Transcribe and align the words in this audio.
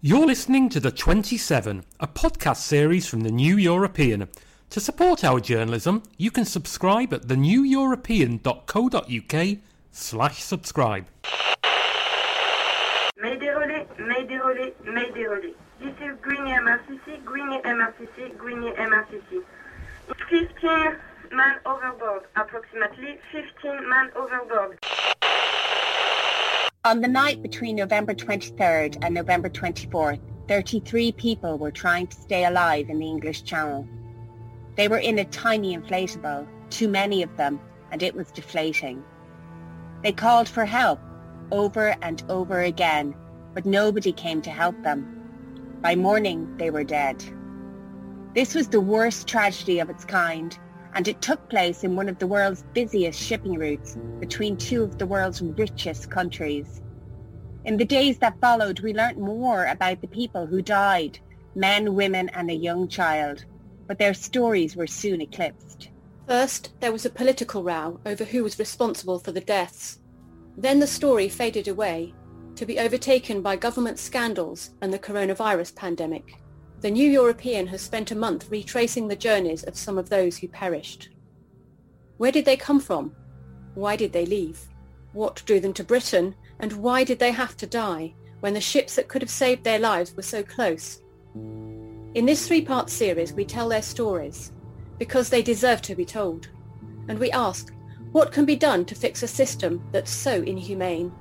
You're 0.00 0.26
listening 0.26 0.68
to 0.70 0.78
The 0.78 0.92
27, 0.92 1.82
a 1.98 2.06
podcast 2.06 2.58
series 2.58 3.08
from 3.08 3.22
The 3.22 3.32
New 3.32 3.56
European. 3.56 4.28
To 4.70 4.80
support 4.80 5.24
our 5.24 5.40
journalism, 5.40 6.04
you 6.16 6.30
can 6.30 6.44
subscribe 6.44 7.12
at 7.12 7.22
theneweuropean.co.uk 7.22 9.58
slash 9.90 10.40
subscribe. 10.42 11.06
Mayday 13.20 13.48
relais, 13.48 13.88
Mayday 13.98 14.38
relais, 14.38 14.72
Mayday 14.84 15.24
relais. 15.24 15.54
This 15.80 15.94
is 16.00 16.16
Gris-Nez 16.22 16.60
MRCC, 16.60 17.24
Gris-Nez 17.24 17.62
MRCC, 17.64 18.36
Gris-Nez 18.36 18.76
MRCC. 18.76 19.42
15 20.30 20.96
man 21.32 21.56
overboard, 21.66 22.22
approximately 22.36 23.18
15 23.32 23.88
man 23.88 24.12
overboard. 24.14 24.78
On 26.84 27.00
the 27.00 27.08
night 27.08 27.42
between 27.42 27.74
November 27.74 28.14
23rd 28.14 28.98
and 29.02 29.12
November 29.12 29.50
24th, 29.50 30.20
33 30.46 31.10
people 31.12 31.58
were 31.58 31.72
trying 31.72 32.06
to 32.06 32.16
stay 32.16 32.44
alive 32.44 32.88
in 32.88 33.00
the 33.00 33.06
English 33.06 33.42
Channel. 33.42 33.86
They 34.76 34.86
were 34.86 34.98
in 34.98 35.18
a 35.18 35.24
tiny 35.24 35.76
inflatable, 35.76 36.46
too 36.70 36.86
many 36.86 37.24
of 37.24 37.36
them, 37.36 37.58
and 37.90 38.00
it 38.00 38.14
was 38.14 38.30
deflating. 38.30 39.02
They 40.04 40.12
called 40.12 40.48
for 40.48 40.64
help 40.64 41.00
over 41.50 41.96
and 42.00 42.22
over 42.28 42.60
again, 42.60 43.12
but 43.54 43.66
nobody 43.66 44.12
came 44.12 44.40
to 44.42 44.50
help 44.50 44.80
them. 44.84 45.78
By 45.82 45.96
morning, 45.96 46.56
they 46.58 46.70
were 46.70 46.84
dead. 46.84 47.24
This 48.36 48.54
was 48.54 48.68
the 48.68 48.80
worst 48.80 49.26
tragedy 49.26 49.80
of 49.80 49.90
its 49.90 50.04
kind, 50.04 50.56
and 50.94 51.08
it 51.08 51.20
took 51.22 51.48
place 51.48 51.84
in 51.84 51.96
one 51.96 52.08
of 52.08 52.18
the 52.18 52.26
world's 52.26 52.64
busiest 52.74 53.20
shipping 53.20 53.58
routes 53.58 53.96
between 54.20 54.56
two 54.56 54.82
of 54.82 54.98
the 54.98 55.06
world's 55.06 55.42
richest 55.42 56.10
countries. 56.10 56.80
In 57.64 57.76
the 57.76 57.84
days 57.84 58.18
that 58.18 58.40
followed, 58.40 58.80
we 58.80 58.94
learnt 58.94 59.18
more 59.18 59.66
about 59.66 60.00
the 60.00 60.08
people 60.08 60.46
who 60.46 60.62
died, 60.62 61.18
men, 61.54 61.94
women 61.94 62.28
and 62.30 62.50
a 62.50 62.54
young 62.54 62.88
child, 62.88 63.44
but 63.86 63.98
their 63.98 64.14
stories 64.14 64.76
were 64.76 64.86
soon 64.86 65.20
eclipsed. 65.20 65.90
First, 66.26 66.72
there 66.80 66.92
was 66.92 67.06
a 67.06 67.10
political 67.10 67.62
row 67.62 68.00
over 68.04 68.24
who 68.24 68.42
was 68.42 68.58
responsible 68.58 69.18
for 69.18 69.32
the 69.32 69.40
deaths. 69.40 69.98
Then 70.56 70.78
the 70.78 70.86
story 70.86 71.28
faded 71.28 71.68
away, 71.68 72.14
to 72.56 72.66
be 72.66 72.78
overtaken 72.78 73.40
by 73.40 73.56
government 73.56 73.98
scandals 73.98 74.70
and 74.82 74.92
the 74.92 74.98
coronavirus 74.98 75.74
pandemic. 75.74 76.38
The 76.80 76.90
New 76.92 77.10
European 77.10 77.66
has 77.68 77.82
spent 77.82 78.12
a 78.12 78.16
month 78.16 78.50
retracing 78.50 79.08
the 79.08 79.16
journeys 79.16 79.64
of 79.64 79.76
some 79.76 79.98
of 79.98 80.08
those 80.08 80.38
who 80.38 80.46
perished. 80.46 81.08
Where 82.18 82.30
did 82.30 82.44
they 82.44 82.56
come 82.56 82.78
from? 82.78 83.16
Why 83.74 83.96
did 83.96 84.12
they 84.12 84.26
leave? 84.26 84.60
What 85.12 85.42
drew 85.44 85.58
them 85.58 85.72
to 85.72 85.82
Britain? 85.82 86.36
And 86.60 86.72
why 86.74 87.02
did 87.02 87.18
they 87.18 87.32
have 87.32 87.56
to 87.56 87.66
die 87.66 88.14
when 88.40 88.54
the 88.54 88.60
ships 88.60 88.94
that 88.94 89.08
could 89.08 89.22
have 89.22 89.30
saved 89.30 89.64
their 89.64 89.80
lives 89.80 90.14
were 90.14 90.22
so 90.22 90.44
close? 90.44 91.02
In 91.34 92.26
this 92.26 92.46
three-part 92.46 92.90
series, 92.90 93.32
we 93.32 93.44
tell 93.44 93.68
their 93.68 93.82
stories 93.82 94.52
because 94.98 95.30
they 95.30 95.42
deserve 95.42 95.82
to 95.82 95.96
be 95.96 96.04
told. 96.04 96.48
And 97.08 97.18
we 97.18 97.32
ask, 97.32 97.72
what 98.12 98.30
can 98.30 98.44
be 98.44 98.56
done 98.56 98.84
to 98.84 98.94
fix 98.94 99.24
a 99.24 99.28
system 99.28 99.82
that's 99.90 100.12
so 100.12 100.42
inhumane? 100.42 101.12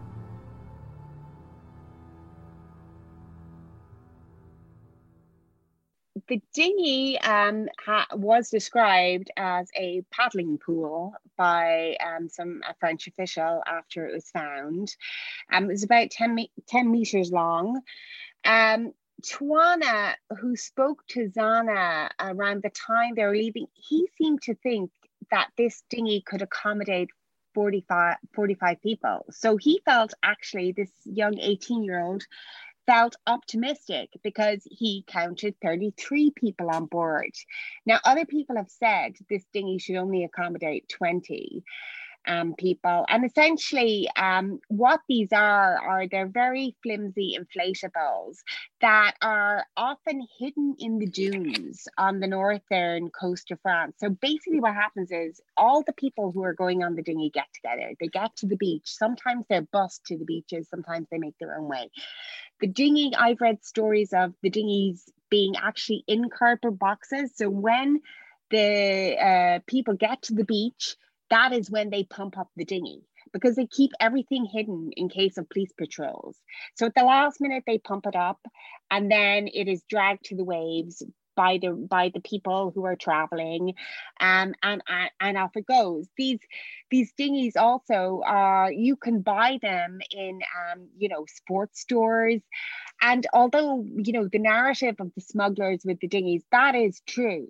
The 6.27 6.41
dinghy 6.53 7.17
um, 7.19 7.69
ha- 7.79 8.07
was 8.13 8.49
described 8.49 9.31
as 9.37 9.69
a 9.75 10.03
paddling 10.11 10.57
pool 10.57 11.13
by 11.37 11.95
um, 12.05 12.27
some 12.27 12.61
a 12.67 12.73
French 12.79 13.07
official 13.07 13.63
after 13.65 14.05
it 14.05 14.13
was 14.13 14.29
found. 14.29 14.93
Um, 15.51 15.65
it 15.65 15.73
was 15.73 15.83
about 15.83 16.11
10, 16.11 16.35
me- 16.35 16.51
10 16.67 16.91
meters 16.91 17.31
long. 17.31 17.81
Um, 18.43 18.93
Twana, 19.25 20.13
who 20.39 20.55
spoke 20.55 21.05
to 21.07 21.29
Zana 21.29 22.09
around 22.19 22.61
the 22.61 22.69
time 22.69 23.15
they 23.15 23.23
were 23.23 23.31
leaving, 23.31 23.67
he 23.73 24.07
seemed 24.17 24.41
to 24.43 24.55
think 24.55 24.91
that 25.31 25.49
this 25.57 25.83
dinghy 25.89 26.21
could 26.21 26.41
accommodate 26.41 27.09
45, 27.53 28.17
45 28.35 28.81
people. 28.81 29.25
So 29.31 29.57
he 29.57 29.81
felt 29.83 30.13
actually 30.21 30.73
this 30.73 30.91
young 31.05 31.39
18 31.39 31.83
year 31.83 31.99
old 31.99 32.23
felt 32.87 33.17
optimistic 33.27 34.09
because 34.23 34.61
he 34.71 35.05
counted 35.07 35.55
33 35.61 36.31
people 36.31 36.71
on 36.71 36.87
board. 36.87 37.31
Now, 37.85 37.99
other 38.05 38.25
people 38.25 38.57
have 38.57 38.71
said 38.71 39.13
this 39.29 39.45
dinghy 39.53 39.77
should 39.79 39.97
only 39.97 40.23
accommodate 40.23 40.89
20 40.89 41.63
um, 42.27 42.53
people. 42.57 43.05
And 43.09 43.25
essentially, 43.25 44.09
um, 44.15 44.59
what 44.67 44.99
these 45.07 45.31
are, 45.31 45.77
are 45.77 46.07
they're 46.07 46.27
very 46.27 46.75
flimsy 46.83 47.37
inflatables 47.39 48.37
that 48.81 49.13
are 49.21 49.65
often 49.75 50.27
hidden 50.37 50.75
in 50.79 50.99
the 50.99 51.07
dunes 51.07 51.87
on 51.97 52.19
the 52.19 52.27
northern 52.27 53.09
coast 53.09 53.51
of 53.51 53.59
France. 53.61 53.95
So 53.97 54.09
basically, 54.09 54.59
what 54.59 54.73
happens 54.73 55.11
is 55.11 55.41
all 55.55 55.83
the 55.83 55.93
people 55.93 56.31
who 56.31 56.43
are 56.43 56.53
going 56.53 56.83
on 56.83 56.95
the 56.95 57.01
dinghy 57.01 57.31
get 57.33 57.47
together, 57.53 57.93
they 57.99 58.07
get 58.07 58.35
to 58.37 58.47
the 58.47 58.57
beach. 58.57 58.83
Sometimes 58.85 59.45
they're 59.49 59.61
bussed 59.61 60.05
to 60.05 60.17
the 60.17 60.25
beaches, 60.25 60.67
sometimes 60.69 61.07
they 61.09 61.17
make 61.17 61.35
their 61.39 61.57
own 61.57 61.67
way. 61.67 61.89
The 62.59 62.67
dinghy, 62.67 63.11
I've 63.17 63.41
read 63.41 63.63
stories 63.63 64.13
of 64.13 64.33
the 64.41 64.49
dinghies 64.49 65.09
being 65.29 65.55
actually 65.57 66.03
in 66.07 66.29
cardboard 66.29 66.79
boxes. 66.79 67.31
So 67.35 67.49
when 67.49 68.01
the 68.49 69.17
uh, 69.19 69.59
people 69.67 69.95
get 69.95 70.21
to 70.23 70.33
the 70.33 70.45
beach, 70.45 70.95
that 71.29 71.53
is 71.53 71.69
when 71.69 71.89
they 71.89 72.03
pump 72.03 72.37
up 72.37 72.49
the 72.55 72.65
dinghy 72.65 73.03
because 73.33 73.55
they 73.55 73.67
keep 73.67 73.91
everything 73.99 74.45
hidden 74.45 74.91
in 74.95 75.09
case 75.09 75.37
of 75.37 75.49
police 75.49 75.71
patrols. 75.77 76.37
So 76.75 76.85
at 76.85 76.95
the 76.95 77.03
last 77.03 77.41
minute, 77.41 77.63
they 77.67 77.77
pump 77.77 78.05
it 78.07 78.15
up 78.15 78.39
and 78.89 79.11
then 79.11 79.47
it 79.53 79.67
is 79.67 79.83
dragged 79.89 80.25
to 80.25 80.35
the 80.35 80.43
waves 80.43 81.03
by 81.37 81.59
the 81.61 81.71
by 81.71 82.11
the 82.13 82.21
people 82.21 82.73
who 82.75 82.85
are 82.85 82.97
traveling 82.97 83.75
um, 84.19 84.55
and, 84.63 84.83
and 84.89 85.11
and 85.21 85.37
off 85.37 85.55
it 85.55 85.67
goes. 85.67 86.07
These 86.17 86.41
these 86.91 87.13
dinghies 87.13 87.55
also 87.55 88.21
uh 88.27 88.69
you 88.71 88.97
can 88.97 89.21
buy 89.21 89.59
them 89.61 89.99
in 90.11 90.41
um 90.73 90.89
you 90.97 91.09
know 91.09 91.25
sports 91.29 91.81
stores. 91.81 92.41
And 93.01 93.27
although 93.33 93.85
you 93.85 94.13
know 94.13 94.27
the 94.27 94.39
narrative 94.39 94.95
of 94.99 95.11
the 95.15 95.21
smugglers 95.21 95.83
with 95.85 95.99
the 96.01 96.07
dinghies 96.07 96.43
that 96.51 96.75
is 96.75 97.01
true 97.07 97.47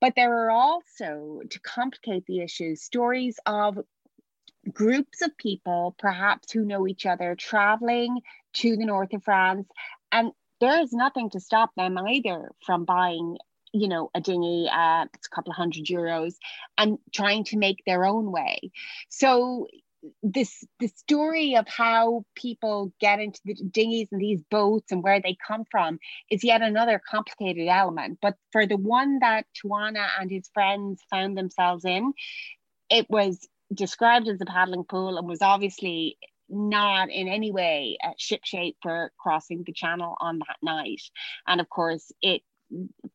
but 0.00 0.14
there 0.16 0.32
are 0.46 0.50
also 0.50 1.40
to 1.50 1.60
complicate 1.60 2.24
the 2.26 2.40
issue 2.40 2.76
stories 2.76 3.38
of 3.46 3.78
groups 4.72 5.22
of 5.22 5.36
people 5.38 5.94
perhaps 5.98 6.52
who 6.52 6.64
know 6.64 6.86
each 6.88 7.06
other 7.06 7.36
traveling 7.36 8.20
to 8.52 8.76
the 8.76 8.86
north 8.86 9.12
of 9.14 9.22
france 9.24 9.68
and 10.12 10.32
there 10.60 10.80
is 10.80 10.92
nothing 10.92 11.30
to 11.30 11.40
stop 11.40 11.70
them 11.76 11.98
either 11.98 12.50
from 12.64 12.84
buying 12.84 13.36
you 13.72 13.88
know 13.88 14.10
a 14.14 14.20
dinghy 14.20 14.68
uh, 14.72 15.06
it's 15.14 15.26
a 15.26 15.34
couple 15.34 15.50
of 15.50 15.56
hundred 15.56 15.86
euros 15.86 16.34
and 16.78 16.98
trying 17.12 17.44
to 17.44 17.58
make 17.58 17.82
their 17.86 18.04
own 18.04 18.32
way 18.32 18.70
so 19.08 19.66
this 20.22 20.64
the 20.78 20.88
story 20.88 21.56
of 21.56 21.66
how 21.68 22.24
people 22.34 22.92
get 23.00 23.20
into 23.20 23.40
the 23.44 23.54
dinghies 23.54 24.08
and 24.12 24.20
these 24.20 24.42
boats 24.50 24.92
and 24.92 25.02
where 25.02 25.20
they 25.20 25.36
come 25.46 25.64
from 25.70 25.98
is 26.30 26.44
yet 26.44 26.62
another 26.62 27.00
complicated 27.10 27.68
element. 27.68 28.18
But 28.20 28.34
for 28.52 28.66
the 28.66 28.76
one 28.76 29.18
that 29.20 29.46
Twana 29.64 30.06
and 30.20 30.30
his 30.30 30.48
friends 30.52 31.02
found 31.10 31.36
themselves 31.36 31.84
in, 31.84 32.12
it 32.90 33.08
was 33.10 33.46
described 33.72 34.28
as 34.28 34.40
a 34.40 34.46
paddling 34.46 34.84
pool 34.84 35.18
and 35.18 35.26
was 35.26 35.42
obviously 35.42 36.18
not 36.48 37.10
in 37.10 37.28
any 37.28 37.50
way 37.50 37.96
uh, 38.04 38.10
ship 38.18 38.40
shape 38.44 38.76
for 38.82 39.10
crossing 39.18 39.64
the 39.66 39.72
channel 39.72 40.16
on 40.20 40.38
that 40.38 40.56
night. 40.62 41.02
And 41.46 41.60
of 41.60 41.68
course, 41.68 42.12
it 42.22 42.42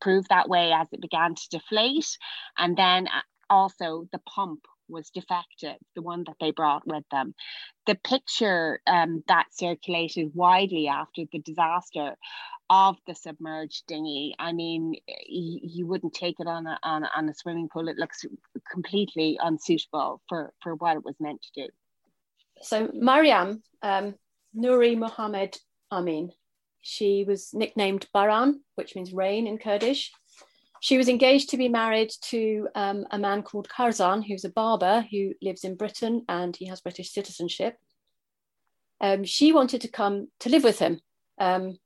proved 0.00 0.28
that 0.30 0.48
way 0.48 0.72
as 0.72 0.88
it 0.92 1.00
began 1.00 1.34
to 1.34 1.48
deflate. 1.50 2.18
And 2.58 2.76
then 2.76 3.08
uh, 3.08 3.20
also 3.50 4.08
the 4.12 4.20
pump 4.20 4.60
was 4.88 5.10
defective, 5.10 5.76
the 5.94 6.02
one 6.02 6.24
that 6.26 6.36
they 6.40 6.50
brought 6.50 6.86
with 6.86 7.04
them. 7.10 7.34
The 7.86 7.94
picture 7.94 8.80
um, 8.86 9.22
that 9.28 9.46
circulated 9.52 10.32
widely 10.34 10.88
after 10.88 11.22
the 11.30 11.38
disaster 11.38 12.16
of 12.70 12.96
the 13.06 13.14
submerged 13.14 13.86
dinghy. 13.86 14.34
I 14.38 14.52
mean, 14.52 14.94
you, 15.26 15.86
wouldn't 15.86 16.14
take 16.14 16.40
it 16.40 16.46
on 16.46 16.66
a, 16.66 16.78
on, 16.82 17.04
on 17.04 17.28
a 17.28 17.34
swimming 17.34 17.68
pool. 17.68 17.88
It 17.88 17.98
looks 17.98 18.24
completely 18.70 19.38
unsuitable 19.42 20.22
for, 20.28 20.52
for 20.62 20.74
what 20.76 20.96
it 20.96 21.04
was 21.04 21.16
meant 21.20 21.42
to 21.42 21.64
do. 21.64 21.68
So 22.62 22.90
Mariam, 22.94 23.62
um, 23.82 24.14
Nuri 24.56 24.96
Mohammed 24.96 25.56
Amin, 25.90 26.30
she 26.80 27.24
was 27.26 27.54
nicknamed 27.54 28.06
Baran, 28.12 28.60
which 28.74 28.94
means 28.96 29.12
rain 29.12 29.46
in 29.46 29.58
Kurdish. 29.58 30.10
She 30.80 30.98
was 30.98 31.08
engaged 31.08 31.50
to 31.50 31.56
be 31.56 31.68
married 31.68 32.10
to 32.30 32.68
um, 32.74 33.06
a 33.10 33.18
man 33.18 33.42
called 33.42 33.68
Karzan, 33.68 34.26
who's 34.26 34.44
a 34.44 34.50
barber 34.50 35.04
who 35.10 35.32
lives 35.40 35.62
in 35.62 35.76
Britain 35.76 36.24
and 36.28 36.56
he 36.56 36.66
has 36.66 36.80
British 36.80 37.12
citizenship. 37.12 37.76
Um, 39.00 39.22
she 39.22 39.52
wanted 39.52 39.82
to 39.82 39.88
come 39.88 40.28
to 40.40 40.48
live 40.48 40.64
with 40.64 40.80
him 40.80 41.00
um, 41.38 41.78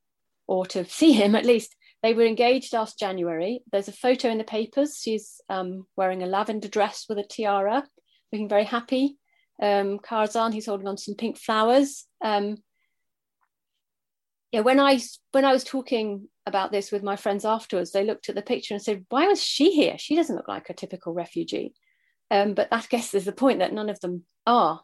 or 0.47 0.65
to 0.67 0.85
see 0.85 1.11
him 1.11 1.35
at 1.35 1.45
least. 1.45 1.75
They 2.01 2.13
were 2.13 2.25
engaged 2.25 2.73
last 2.73 2.97
January. 2.97 3.61
There's 3.71 3.87
a 3.87 3.91
photo 3.91 4.29
in 4.29 4.39
the 4.39 4.43
papers. 4.43 4.99
She's 5.03 5.41
um, 5.49 5.85
wearing 5.95 6.23
a 6.23 6.27
lavender 6.27 6.67
dress 6.67 7.05
with 7.07 7.17
a 7.19 7.23
tiara, 7.23 7.83
looking 8.31 8.49
very 8.49 8.63
happy. 8.63 9.17
Um, 9.61 9.99
Karzan, 9.99 10.53
he's 10.53 10.67
holding 10.67 10.87
on 10.87 10.95
to 10.95 11.01
some 11.01 11.15
pink 11.15 11.37
flowers. 11.37 12.05
Um, 12.23 12.57
yeah, 14.51 14.61
when 14.61 14.79
I 14.79 14.99
when 15.31 15.45
I 15.45 15.51
was 15.51 15.63
talking 15.63 16.29
about 16.45 16.71
this 16.71 16.91
with 16.91 17.03
my 17.03 17.15
friends 17.15 17.43
afterwards, 17.43 17.91
they 17.91 18.05
looked 18.05 18.29
at 18.29 18.35
the 18.35 18.41
picture 18.41 18.73
and 18.73 18.81
said, 18.81 19.05
"Why 19.09 19.27
was 19.27 19.43
she 19.43 19.71
here? 19.71 19.97
She 19.97 20.15
doesn't 20.15 20.35
look 20.35 20.47
like 20.47 20.69
a 20.69 20.73
typical 20.73 21.13
refugee." 21.13 21.73
Um, 22.31 22.53
but 22.53 22.67
I 22.71 22.83
guess 22.89 23.13
is 23.13 23.25
the 23.25 23.31
point 23.31 23.59
that 23.59 23.73
none 23.73 23.89
of 23.89 23.99
them 23.99 24.25
are. 24.45 24.81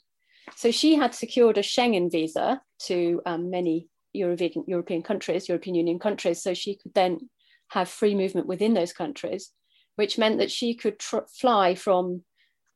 So 0.55 0.71
she 0.71 0.95
had 0.95 1.15
secured 1.15 1.57
a 1.57 1.61
Schengen 1.61 2.11
visa 2.11 2.61
to 2.83 3.21
um, 3.25 3.49
many 3.49 3.87
European 4.11 4.65
European 4.67 5.01
countries, 5.01 5.47
European 5.47 5.75
Union 5.75 5.99
countries, 5.99 6.41
so 6.41 6.53
she 6.53 6.75
could 6.75 6.93
then 6.93 7.29
have 7.69 7.89
free 7.89 8.15
movement 8.15 8.47
within 8.47 8.73
those 8.73 8.93
countries, 8.93 9.51
which 9.95 10.17
meant 10.17 10.39
that 10.39 10.51
she 10.51 10.75
could 10.75 10.99
tr- 10.99 11.27
fly 11.39 11.75
from 11.75 12.23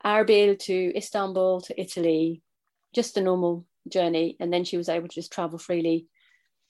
Erbil 0.07 0.57
to 0.59 0.97
Istanbul 0.97 1.59
to 1.61 1.79
Italy, 1.79 2.41
just 2.93 3.17
a 3.17 3.21
normal 3.21 3.65
journey, 3.89 4.37
and 4.39 4.51
then 4.53 4.63
she 4.63 4.77
was 4.77 4.87
able 4.87 5.09
to 5.09 5.15
just 5.15 5.33
travel 5.33 5.59
freely 5.59 6.07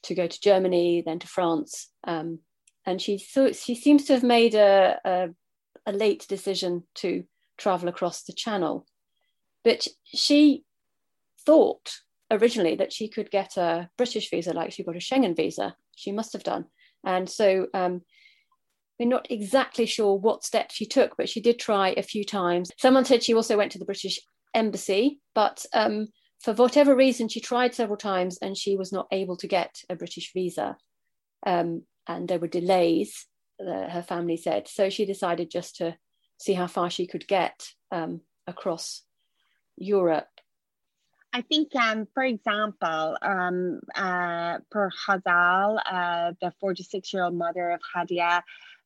to 0.03 0.15
go 0.15 0.25
to 0.25 0.41
Germany, 0.41 1.03
then 1.05 1.19
to 1.19 1.27
France. 1.27 1.89
Um, 2.03 2.39
and 2.85 2.99
she 2.99 3.19
thought 3.19 3.55
she 3.55 3.75
seems 3.75 4.05
to 4.05 4.13
have 4.13 4.23
made 4.23 4.55
a, 4.55 4.99
a, 5.05 5.29
a 5.85 5.91
late 5.91 6.25
decision 6.27 6.83
to 6.95 7.25
travel 7.57 7.89
across 7.89 8.23
the 8.23 8.33
Channel, 8.33 8.87
but 9.63 9.87
she 10.03 10.63
thought 11.45 11.97
originally 12.31 12.75
that 12.75 12.91
she 12.91 13.07
could 13.07 13.29
get 13.29 13.55
a 13.57 13.89
British 13.97 14.31
visa, 14.31 14.51
like 14.53 14.71
she 14.71 14.83
got 14.83 14.95
a 14.95 14.99
Schengen 14.99 15.35
visa. 15.35 15.75
She 15.95 16.11
must 16.11 16.33
have 16.33 16.43
done, 16.43 16.65
and 17.05 17.29
so 17.29 17.67
um, 17.73 18.01
we're 18.99 19.07
not 19.07 19.29
exactly 19.29 19.85
sure 19.85 20.15
what 20.15 20.43
steps 20.43 20.75
she 20.75 20.85
took, 20.85 21.15
but 21.17 21.29
she 21.29 21.41
did 21.41 21.59
try 21.59 21.93
a 21.95 22.01
few 22.01 22.23
times. 22.23 22.71
Someone 22.79 23.05
said 23.05 23.23
she 23.23 23.33
also 23.33 23.57
went 23.57 23.71
to 23.73 23.79
the 23.79 23.85
British 23.85 24.19
embassy, 24.53 25.19
but 25.35 25.65
um, 25.73 26.07
for 26.41 26.53
whatever 26.53 26.95
reason, 26.95 27.29
she 27.29 27.39
tried 27.39 27.75
several 27.75 27.97
times 27.97 28.37
and 28.41 28.57
she 28.57 28.75
was 28.75 28.91
not 28.91 29.07
able 29.11 29.37
to 29.37 29.47
get 29.47 29.81
a 29.89 29.95
British 29.95 30.31
visa. 30.33 30.77
Um, 31.45 31.83
and 32.07 32.27
there 32.27 32.39
were 32.39 32.47
delays, 32.47 33.27
uh, 33.59 33.89
her 33.89 34.03
family 34.03 34.37
said. 34.37 34.67
So 34.67 34.89
she 34.89 35.05
decided 35.05 35.51
just 35.51 35.75
to 35.77 35.95
see 36.39 36.53
how 36.53 36.67
far 36.67 36.89
she 36.89 37.05
could 37.05 37.27
get 37.27 37.67
um, 37.91 38.21
across 38.47 39.03
Europe. 39.77 40.27
I 41.33 41.41
think, 41.41 41.75
um, 41.75 42.07
for 42.13 42.23
example, 42.23 43.17
um, 43.21 43.81
uh, 43.93 44.59
for 44.71 44.91
Hazal, 45.07 45.79
uh, 45.85 46.33
the 46.41 46.53
46 46.59 47.13
year 47.13 47.25
old 47.25 47.35
mother 47.35 47.71
of 47.71 47.81
Hadia, 47.95 48.41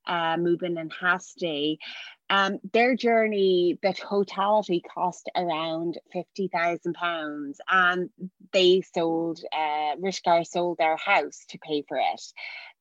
uh, 0.05 0.35
Mubin 0.37 0.79
and 0.79 0.91
Hasti, 0.91 1.79
um, 2.29 2.59
their 2.71 2.95
journey, 2.95 3.77
the 3.83 3.93
totality 3.93 4.81
cost 4.81 5.29
around 5.35 5.99
fifty 6.13 6.47
thousand 6.47 6.93
pounds, 6.93 7.59
and 7.69 8.09
they 8.53 8.81
sold. 8.93 9.41
Uh, 9.51 9.95
Rishgar 9.97 10.47
sold 10.47 10.77
their 10.77 10.95
house 10.95 11.45
to 11.49 11.59
pay 11.59 11.83
for 11.87 11.97
it. 11.97 12.21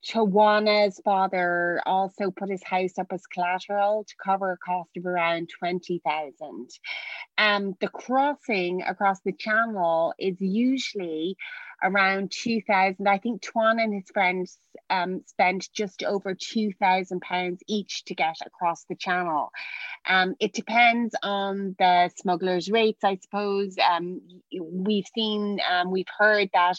Twana's 0.09 1.01
father 1.05 1.83
also 1.85 2.31
put 2.31 2.49
his 2.49 2.63
house 2.63 2.97
up 2.99 3.09
as 3.11 3.27
collateral 3.27 4.05
to 4.05 4.15
cover 4.25 4.53
a 4.53 4.57
cost 4.57 4.91
of 4.97 5.05
around 5.05 5.51
twenty 5.59 6.01
thousand. 6.05 6.71
Um, 7.37 7.75
the 7.81 7.89
crossing 7.89 8.83
across 8.83 9.21
the 9.25 9.33
channel 9.33 10.15
is 10.19 10.37
usually 10.41 11.37
around 11.83 12.31
2000 12.31 13.07
i 13.09 13.19
think 13.19 13.43
Twana 13.43 13.83
and 13.83 13.95
his 13.95 14.11
friends 14.13 14.59
um, 14.91 15.23
spent 15.27 15.69
just 15.73 16.03
over 16.03 16.35
2000 16.35 17.21
pounds 17.21 17.61
each 17.69 18.05
to 18.07 18.15
get 18.15 18.37
across 18.45 18.85
the 18.89 18.97
channel. 18.97 19.51
Um, 20.09 20.35
it 20.41 20.53
depends 20.53 21.15
on 21.23 21.77
the 21.79 22.11
smugglers 22.17 22.71
rates 22.71 23.05
i 23.05 23.17
suppose. 23.17 23.77
Um, 23.79 24.21
we've 24.61 25.07
seen 25.15 25.61
um, 25.71 25.91
we've 25.91 26.07
heard 26.19 26.51
that 26.53 26.79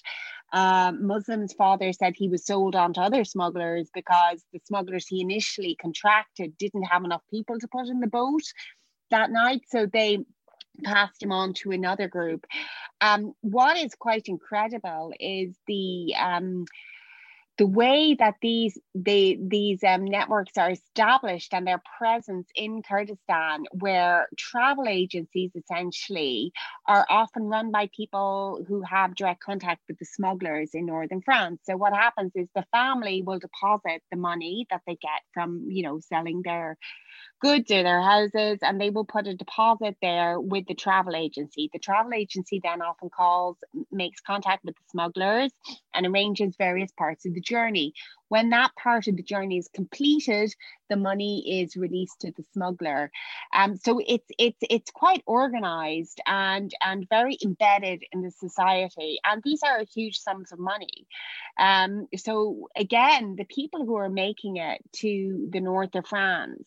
uh, 0.53 0.92
Muslim's 1.00 1.54
father 1.54 1.94
said 1.94 2.13
he 2.15 2.27
was 2.27 2.45
sold 2.45 2.75
on 2.75 2.94
to 2.94 3.01
other 3.01 3.24
smugglers 3.24 3.89
because 3.94 4.44
the 4.51 4.59
smugglers 4.65 5.07
he 5.07 5.21
initially 5.21 5.77
contracted 5.80 6.57
didn't 6.57 6.83
have 6.83 7.06
enough 7.06 7.21
people 7.31 7.57
to 7.59 7.68
put 7.69 7.88
in 7.88 8.01
the 8.01 8.07
boat 8.07 8.44
that 9.12 9.31
night. 9.31 9.62
So 9.69 9.86
they 9.86 10.19
passed 10.83 11.21
him 11.21 11.31
on 11.31 11.53
to 11.53 11.71
another 11.71 12.07
group. 12.07 12.45
Um, 13.01 13.33
what 13.41 13.77
is 13.77 13.95
quite 13.95 14.27
incredible 14.27 15.13
is 15.19 15.56
the 15.68 16.16
um, 16.19 16.66
the 17.61 17.68
way 17.68 18.15
that 18.18 18.33
these 18.41 18.75
these 18.95 19.83
um, 19.83 20.03
networks 20.03 20.57
are 20.57 20.71
established 20.71 21.53
and 21.53 21.68
their 21.68 21.80
presence 21.99 22.47
in 22.56 22.81
Kurdistan, 22.81 23.65
where 23.71 24.27
travel 24.35 24.85
agencies 24.87 25.51
essentially 25.53 26.53
are 26.87 27.06
often 27.07 27.44
run 27.44 27.69
by 27.69 27.87
people 27.95 28.65
who 28.68 28.81
have 28.81 29.13
direct 29.13 29.44
contact 29.44 29.81
with 29.87 29.99
the 29.99 30.06
smugglers 30.06 30.71
in 30.73 30.87
northern 30.87 31.21
France. 31.21 31.59
So 31.65 31.77
what 31.77 31.94
happens 31.94 32.31
is 32.33 32.47
the 32.56 32.65
family 32.71 33.21
will 33.21 33.37
deposit 33.37 34.01
the 34.09 34.18
money 34.18 34.65
that 34.71 34.81
they 34.87 34.95
get 34.95 35.21
from 35.31 35.68
you 35.69 35.83
know 35.83 35.99
selling 35.99 36.41
their 36.44 36.80
goods 37.41 37.71
or 37.71 37.83
their 37.83 38.01
houses 38.01 38.59
and 38.61 38.80
they 38.80 38.89
will 38.89 39.06
put 39.06 39.27
a 39.27 39.35
deposit 39.35 39.97
there 40.01 40.39
with 40.39 40.65
the 40.68 40.75
travel 40.75 41.15
agency. 41.15 41.69
The 41.73 41.80
travel 41.80 42.13
agency 42.13 42.61
then 42.63 42.81
often 42.81 43.09
calls, 43.09 43.57
makes 43.91 44.21
contact 44.21 44.63
with 44.63 44.75
the 44.75 44.83
smugglers 44.89 45.51
and 45.94 46.06
arranges 46.06 46.56
various 46.57 46.91
parts 46.91 47.25
of 47.25 47.33
the 47.33 47.41
journey. 47.54 47.94
When 48.34 48.50
that 48.52 48.72
part 48.81 49.08
of 49.08 49.18
the 49.18 49.30
journey 49.34 49.58
is 49.58 49.70
completed, 49.80 50.50
the 50.90 50.96
money 50.96 51.62
is 51.62 51.76
released 51.86 52.22
to 52.22 52.31
the 52.31 52.46
smuggler. 52.54 53.12
Um, 53.54 53.76
so 53.76 54.00
it's 54.14 54.30
it's 54.38 54.64
it's 54.76 54.92
quite 55.04 55.24
organized 55.26 56.20
and 56.26 56.72
and 56.81 57.10
very 57.10 57.38
embedded 57.44 58.00
in 58.14 58.22
the 58.22 58.31
society. 58.31 59.20
And 59.26 59.42
these 59.44 59.64
are 59.64 59.84
huge 59.98 60.18
sums 60.20 60.52
of 60.54 60.60
money. 60.60 60.98
Um, 61.60 62.08
so 62.16 62.70
again, 62.86 63.36
the 63.38 63.50
people 63.60 63.86
who 63.86 63.96
are 63.96 64.10
making 64.26 64.58
it 64.58 64.80
to 65.02 65.12
the 65.52 65.62
north 65.62 65.94
of 65.96 66.08
France 66.08 66.64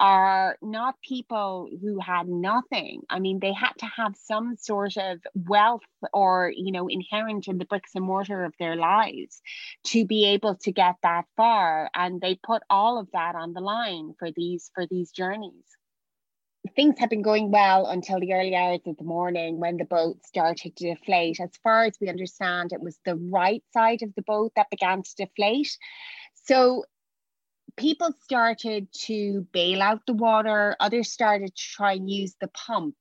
are 0.00 0.56
not 0.62 0.94
people 1.06 1.68
who 1.82 2.00
had 2.00 2.26
nothing. 2.26 3.02
I 3.10 3.18
mean, 3.18 3.38
they 3.38 3.52
had 3.52 3.74
to 3.80 3.86
have 3.86 4.14
some 4.16 4.56
sort 4.56 4.96
of 4.96 5.18
wealth 5.34 5.82
or, 6.14 6.50
you 6.56 6.72
know, 6.72 6.88
inherent 6.88 7.48
in 7.48 7.58
the 7.58 7.66
bricks 7.66 7.90
and 7.94 8.04
mortar 8.04 8.44
of 8.44 8.54
their 8.58 8.76
lives 8.76 9.42
to 9.88 10.06
be 10.06 10.24
able 10.28 10.56
to 10.62 10.72
get 10.72 10.96
that 11.02 11.26
far. 11.36 11.90
And 11.94 12.18
they 12.18 12.40
put 12.42 12.62
all 12.70 12.98
of 12.98 13.08
that 13.12 13.34
on 13.34 13.52
the 13.52 13.60
line 13.60 14.14
for 14.18 14.30
these 14.34 14.70
for 14.74 14.86
these 14.86 15.10
journeys. 15.10 15.66
Things 16.74 16.98
had 16.98 17.10
been 17.10 17.22
going 17.22 17.50
well 17.50 17.86
until 17.86 18.20
the 18.20 18.32
early 18.32 18.54
hours 18.54 18.80
of 18.86 18.96
the 18.96 19.04
morning 19.04 19.60
when 19.60 19.76
the 19.76 19.84
boat 19.84 20.24
started 20.24 20.76
to 20.76 20.94
deflate. 20.94 21.40
As 21.40 21.50
far 21.62 21.84
as 21.84 21.98
we 22.00 22.08
understand, 22.08 22.72
it 22.72 22.80
was 22.80 22.98
the 23.04 23.16
right 23.16 23.62
side 23.72 24.02
of 24.02 24.14
the 24.14 24.22
boat 24.22 24.52
that 24.56 24.70
began 24.70 25.02
to 25.02 25.14
deflate. 25.16 25.76
So 26.44 26.84
people 27.80 28.12
started 28.22 28.92
to 28.92 29.46
bail 29.52 29.80
out 29.80 30.04
the 30.06 30.12
water, 30.12 30.76
others 30.78 31.10
started 31.10 31.56
to 31.56 31.62
try 31.62 31.94
and 31.94 32.10
use 32.10 32.36
the 32.40 32.48
pump. 32.48 32.94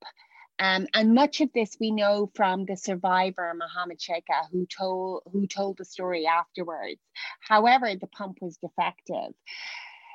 Um, 0.57 0.87
and 0.93 1.13
much 1.13 1.41
of 1.41 1.49
this 1.53 1.77
we 1.79 1.91
know 1.91 2.31
from 2.33 2.65
the 2.65 2.75
survivor 2.75 3.53
Mohammed 3.53 3.99
Sheikha, 3.99 4.49
who 4.51 4.65
told 4.65 5.23
who 5.31 5.47
told 5.47 5.77
the 5.77 5.85
story 5.85 6.25
afterwards. 6.25 6.99
However, 7.41 7.93
the 7.95 8.07
pump 8.07 8.37
was 8.41 8.57
defective. 8.57 9.33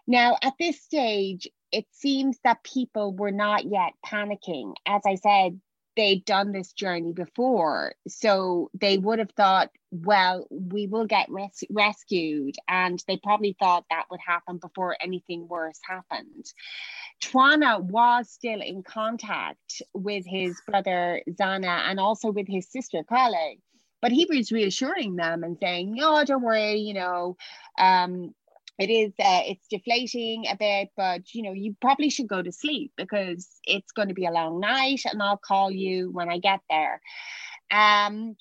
Now, 0.07 0.37
at 0.43 0.55
this 0.59 0.83
stage, 0.83 1.49
it 1.73 1.87
seems 1.93 2.39
that 2.45 2.63
people 2.63 3.15
were 3.15 3.33
not 3.33 3.65
yet 3.65 3.93
panicking. 4.05 4.75
As 4.87 5.03
I 5.07 5.15
said, 5.15 5.61
they'd 5.97 6.25
done 6.25 6.53
this 6.53 6.73
journey 6.73 7.13
before. 7.13 7.95
So 8.09 8.71
they 8.75 8.99
would 8.99 9.19
have 9.19 9.31
thought, 9.31 9.71
well, 9.91 10.47
we 10.51 10.87
will 10.87 11.07
get 11.07 11.31
res- 11.31 11.65
rescued. 11.71 12.57
And 12.69 13.03
they 13.07 13.17
probably 13.17 13.57
thought 13.59 13.85
that 13.91 14.07
would 14.11 14.21
happen 14.27 14.59
before 14.59 14.97
anything 15.01 15.47
worse 15.49 15.79
happened. 15.89 16.47
Twana 17.23 17.81
was 17.81 18.31
still 18.31 18.61
in 18.61 18.83
contact 18.83 19.83
with 19.93 20.25
his 20.27 20.61
brother 20.67 21.23
Zana 21.31 21.89
and 21.89 22.01
also 22.01 22.31
with 22.31 22.49
his 22.49 22.71
sister 22.71 23.05
Kale. 23.09 23.57
But 24.03 24.13
he 24.13 24.27
was 24.29 24.53
reassuring 24.53 25.17
them 25.17 25.45
and 25.45 25.57
saying, 25.59 25.95
no, 25.95 26.23
don't 26.25 26.43
worry, 26.43 26.75
you 26.75 26.93
know, 26.93 27.37
um, 27.79 28.35
it 28.79 28.91
is 28.91 29.13
uh, 29.21 29.43
it's 29.47 29.67
deflating 29.69 30.47
a 30.51 30.57
bit 30.57 30.91
but 30.97 31.35
you 31.35 31.43
know 31.43 31.53
you 31.53 31.77
probably 31.81 32.11
should 32.11 32.29
go 32.29 32.43
to 32.43 32.53
sleep 32.53 32.93
because 32.97 33.49
it's 33.65 33.93
going 33.93 34.09
to 34.09 34.15
be 34.15 34.27
a 34.27 34.33
long 34.33 34.61
night 34.61 35.03
and 35.11 35.23
i'll 35.23 35.37
call 35.37 35.71
you 35.71 36.11
when 36.11 36.29
i 36.29 36.39
get 36.39 36.61
there. 36.69 37.01
Um 37.71 38.37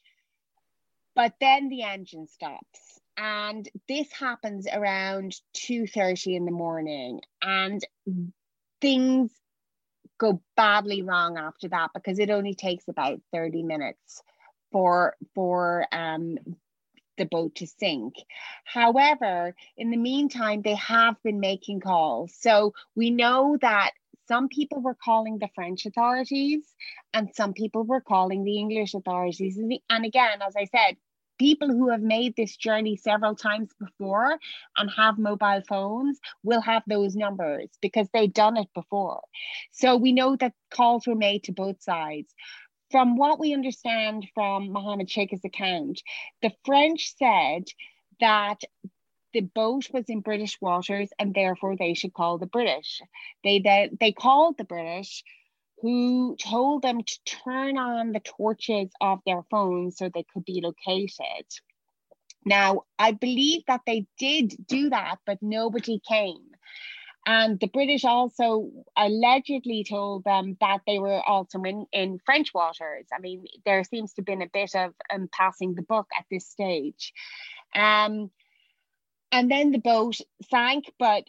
but 1.16 1.34
then 1.40 1.70
the 1.70 1.84
engine 1.84 2.28
stops 2.28 3.00
and 3.18 3.70
this 3.88 4.12
happens 4.12 4.68
around 4.72 5.36
2.30 5.56 6.36
in 6.36 6.46
the 6.46 6.52
morning 6.52 7.22
and 7.42 7.82
things 8.82 9.32
go 10.18 10.42
badly 10.56 11.02
wrong 11.02 11.38
after 11.38 11.68
that 11.68 11.92
because 11.94 12.20
it 12.20 12.30
only 12.30 12.56
takes 12.56 12.88
about 12.88 13.20
30 13.32 13.64
minutes 13.64 14.22
for 14.72 15.16
for 15.36 15.86
um 15.92 16.38
the 17.18 17.26
boat 17.26 17.56
to 17.56 17.68
sink. 17.68 18.16
However, 18.66 19.56
in 19.78 19.92
the 19.92 19.98
meantime, 19.98 20.62
they 20.62 20.76
have 20.76 21.22
been 21.24 21.40
making 21.40 21.82
calls. 21.82 22.34
So 22.40 22.74
we 22.96 23.10
know 23.10 23.58
that 23.62 23.92
some 24.28 24.48
people 24.48 24.82
were 24.82 24.96
calling 24.96 25.38
the 25.38 25.50
French 25.54 25.86
authorities 25.86 26.64
and 27.14 27.30
some 27.34 27.54
people 27.54 27.84
were 27.84 28.02
calling 28.02 28.44
the 28.44 28.58
English 28.58 28.94
authorities. 28.94 29.58
And 29.90 30.06
again, 30.06 30.42
as 30.46 30.56
I 30.56 30.66
said, 30.66 30.98
people 31.40 31.68
who 31.68 31.90
have 31.90 32.02
made 32.02 32.36
this 32.36 32.56
journey 32.56 32.96
several 32.96 33.36
times 33.36 33.70
before 33.80 34.38
and 34.78 34.90
have 34.96 35.18
mobile 35.18 35.62
phones 35.68 36.20
will 36.44 36.62
have 36.62 36.84
those 36.88 37.16
numbers 37.16 37.70
because 37.82 38.08
they've 38.14 38.34
done 38.34 38.56
it 38.56 38.68
before. 38.74 39.22
So 39.72 39.98
we 39.98 40.14
know 40.14 40.36
that 40.38 40.54
calls 40.72 41.08
were 41.08 41.16
made 41.16 41.44
to 41.46 41.52
both 41.52 41.82
sides 41.82 42.34
from 42.94 43.18
what 43.18 43.40
we 43.40 43.56
understand 43.56 44.28
from 44.36 44.72
Mohammed 44.72 45.10
Sheikha's 45.10 45.44
account, 45.44 46.00
the 46.44 46.52
French 46.64 47.16
said 47.18 47.64
that 48.20 48.62
the 49.34 49.42
boat 49.42 49.90
was 49.92 50.06
in 50.10 50.20
British 50.20 50.62
waters 50.62 51.10
and 51.18 51.34
therefore 51.34 51.76
they 51.76 51.96
should 51.96 52.14
call 52.14 52.38
the 52.38 52.46
British. 52.46 53.02
They 53.44 53.58
they, 53.58 53.90
they 54.00 54.12
called 54.12 54.60
the 54.60 54.64
British 54.64 55.24
who 55.82 56.36
told 56.36 56.84
them 56.84 57.02
to 57.02 57.20
turn 57.26 57.80
on 57.80 58.12
the 58.12 58.20
torches 58.20 58.92
of 59.02 59.22
their 59.26 59.42
phones 59.50 59.98
so 59.98 60.10
they 60.10 60.26
could 60.32 60.46
be 60.46 60.62
located. 60.62 61.48
Now, 62.46 62.84
I 63.00 63.14
believe 63.14 63.64
that 63.66 63.82
they 63.88 64.06
did 64.20 64.54
do 64.68 64.92
that, 64.92 65.16
but 65.26 65.40
nobody 65.42 66.00
came. 66.08 66.46
And 67.26 67.60
the 67.60 67.68
British 67.68 68.04
also 68.04 68.70
allegedly 68.98 69.86
told 69.88 70.26
them 70.26 70.58
that 70.60 70.82
they 70.86 71.00
were 71.00 71.22
also 71.22 71.62
in, 71.62 71.86
in 71.94 72.20
French 72.26 72.54
waters. 72.54 73.06
I 73.14 73.20
mean, 73.20 73.46
there 73.66 73.84
seems 73.86 74.14
to 74.14 74.22
have 74.22 74.26
been 74.26 74.42
a 74.42 74.50
bit 74.52 74.76
of 74.76 74.94
um, 75.14 75.30
passing 75.32 75.74
the 75.74 75.84
book 75.84 76.08
at 76.18 76.26
this 76.30 76.46
stage. 76.46 77.14
Um, 77.74 78.30
and 79.32 79.50
then 79.50 79.72
the 79.72 79.80
boat 79.80 80.18
sank, 80.50 80.92
but 81.00 81.24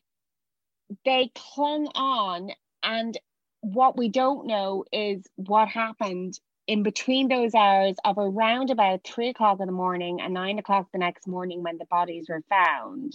they 1.05 1.31
clung 1.35 1.87
on. 1.95 2.51
And 2.83 3.17
what 3.61 3.97
we 3.97 4.09
don't 4.09 4.47
know 4.47 4.85
is 4.93 5.25
what 5.37 5.69
happened 5.69 6.39
in 6.67 6.83
between 6.83 7.29
those 7.29 7.55
hours 7.55 7.97
of 8.05 8.19
around 8.19 8.71
about 8.71 9.05
three 9.05 9.29
o'clock 9.29 9.61
in 9.61 9.67
the 9.67 9.73
morning 9.73 10.21
and 10.21 10.35
nine 10.35 10.59
o'clock 10.59 10.89
the 10.93 10.99
next 10.99 11.29
morning 11.29 11.63
when 11.63 11.79
the 11.79 11.87
bodies 11.87 12.27
were 12.29 12.43
found. 12.49 13.13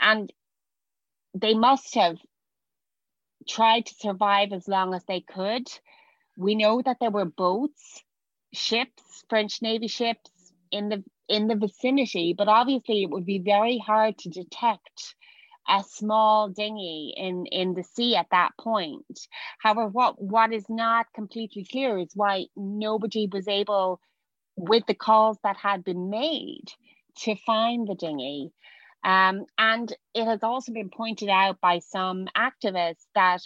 And 0.00 0.32
they 1.34 1.54
must 1.54 1.94
have 1.94 2.16
tried 3.48 3.86
to 3.86 3.94
survive 3.94 4.52
as 4.52 4.68
long 4.68 4.94
as 4.94 5.04
they 5.04 5.20
could. 5.20 5.68
We 6.36 6.54
know 6.54 6.82
that 6.82 6.98
there 7.00 7.10
were 7.10 7.24
boats, 7.24 8.02
ships, 8.52 9.24
French 9.28 9.62
Navy 9.62 9.88
ships 9.88 10.30
in 10.70 10.88
the 10.88 11.04
in 11.28 11.46
the 11.46 11.56
vicinity, 11.56 12.34
but 12.36 12.48
obviously 12.48 13.02
it 13.02 13.10
would 13.10 13.26
be 13.26 13.38
very 13.38 13.78
hard 13.78 14.16
to 14.18 14.30
detect 14.30 15.14
a 15.68 15.84
small 15.86 16.48
dinghy 16.48 17.12
in 17.16 17.46
in 17.46 17.74
the 17.74 17.82
sea 17.82 18.16
at 18.16 18.28
that 18.30 18.52
point. 18.58 19.28
However, 19.60 19.88
what 19.88 20.20
what 20.20 20.52
is 20.52 20.64
not 20.68 21.06
completely 21.14 21.66
clear 21.70 21.98
is 21.98 22.10
why 22.14 22.46
nobody 22.56 23.28
was 23.30 23.48
able, 23.48 24.00
with 24.56 24.84
the 24.86 24.94
calls 24.94 25.38
that 25.42 25.56
had 25.56 25.84
been 25.84 26.08
made, 26.10 26.64
to 27.18 27.36
find 27.36 27.86
the 27.86 27.94
dinghy. 27.94 28.52
Um, 29.04 29.44
and 29.58 29.94
it 30.14 30.24
has 30.24 30.42
also 30.42 30.72
been 30.72 30.90
pointed 30.90 31.28
out 31.28 31.60
by 31.60 31.78
some 31.78 32.26
activists 32.36 33.06
that 33.14 33.42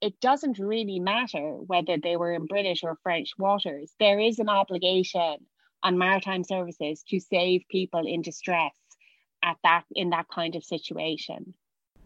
it 0.00 0.20
doesn't 0.20 0.58
really 0.58 1.00
matter 1.00 1.56
whether 1.66 1.96
they 1.96 2.16
were 2.16 2.32
in 2.32 2.46
British 2.46 2.82
or 2.82 2.98
French 3.02 3.30
waters. 3.38 3.92
There 3.98 4.20
is 4.20 4.38
an 4.38 4.48
obligation 4.48 5.36
on 5.82 5.98
maritime 5.98 6.44
services 6.44 7.04
to 7.08 7.20
save 7.20 7.62
people 7.70 8.06
in 8.06 8.22
distress 8.22 8.74
at 9.42 9.56
that 9.62 9.84
in 9.92 10.10
that 10.10 10.26
kind 10.28 10.56
of 10.56 10.64
situation. 10.64 11.54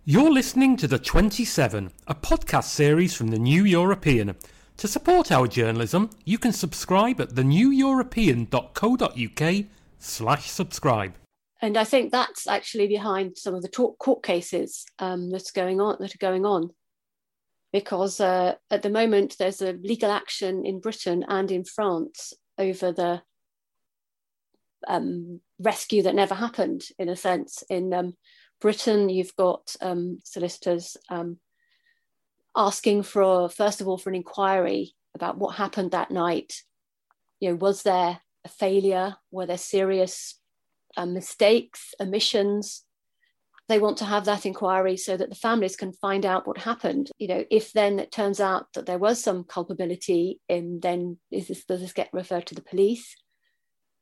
You're 0.05 0.33
listening 0.33 0.77
to 0.79 0.89
The 0.89 0.99
27, 0.99 1.93
a 2.09 2.15
podcast 2.15 2.65
series 2.65 3.15
from 3.15 3.29
the 3.29 3.39
New 3.39 3.65
European. 3.65 4.35
To 4.79 4.89
support 4.89 5.31
our 5.31 5.47
journalism, 5.47 6.11
you 6.25 6.39
can 6.39 6.53
subscribe 6.53 7.21
at 7.21 7.31
theneweuropean.co.uk 7.31 9.65
slash 9.99 10.51
subscribe 10.51 11.15
and 11.63 11.77
I 11.79 11.85
think 11.85 12.11
that's 12.11 12.47
actually 12.47 12.89
behind 12.89 13.39
some 13.39 13.55
of 13.55 13.63
the 13.63 13.69
court 13.69 14.23
cases 14.23 14.85
um, 14.99 15.31
that's 15.31 15.53
going 15.53 15.81
on 15.81 15.97
that 16.01 16.15
are 16.15 16.19
going 16.19 16.45
on, 16.45 16.71
because 17.73 18.21
uh, 18.21 18.57
at 18.69 18.83
the 18.83 18.91
moment 18.91 19.37
there's 19.39 19.63
a 19.63 19.73
legal 19.73 20.11
action 20.11 20.67
in 20.67 20.81
Britain 20.81 21.25
and 21.29 21.51
in 21.51 21.65
France 21.65 22.33
over 22.59 22.93
the 22.93 23.23
um, 24.89 25.41
rescue 25.61 26.03
that 26.03 26.17
never 26.17 26.35
happened. 26.35 26.83
In 26.99 27.09
a 27.09 27.17
sense, 27.17 27.63
in 27.71 27.95
um, 27.95 28.17
Britain, 28.61 29.09
you've 29.09 29.37
got 29.37 29.77
um, 29.81 30.19
solicitors 30.25 30.97
um, 31.09 31.39
asking 32.57 33.05
for 33.05 33.49
first 33.49 33.81
of 33.81 33.87
all 33.87 33.99
for 33.99 34.11
an 34.11 34.17
inquiry 34.17 34.95
about 35.15 35.39
what 35.39 35.55
happened 35.55 35.93
that 35.93 36.11
night. 36.11 36.55
You 37.39 37.51
know, 37.51 37.55
was 37.55 37.85
there 37.85 38.21
a 38.45 38.49
failure? 38.49 39.15
Were 39.31 39.47
there 39.47 39.59
serious 39.59 40.39
um, 40.97 41.15
mistakes, 41.15 41.95
omissions. 42.01 42.85
They 43.69 43.79
want 43.79 43.97
to 43.99 44.05
have 44.05 44.25
that 44.25 44.45
inquiry 44.45 44.97
so 44.97 45.17
that 45.17 45.31
the 45.31 45.37
families 45.37 45.77
can 45.77 45.93
find 45.93 46.27
out 46.27 46.47
what 46.47 46.59
happened. 46.59 47.11
You 47.19 47.29
know, 47.29 47.45
if 47.51 47.73
then 47.73 47.99
it 47.99 48.11
turns 48.11 48.41
out 48.41 48.67
that 48.75 48.87
there 48.87 48.99
was 48.99 49.23
some 49.23 49.45
culpability, 49.45 50.41
in, 50.49 50.81
then 50.81 51.19
is 51.31 51.49
this, 51.49 51.65
does 51.65 51.81
this 51.81 51.93
get 51.93 52.11
referred 52.13 52.47
to 52.47 52.55
the 52.55 52.63
police? 52.63 53.17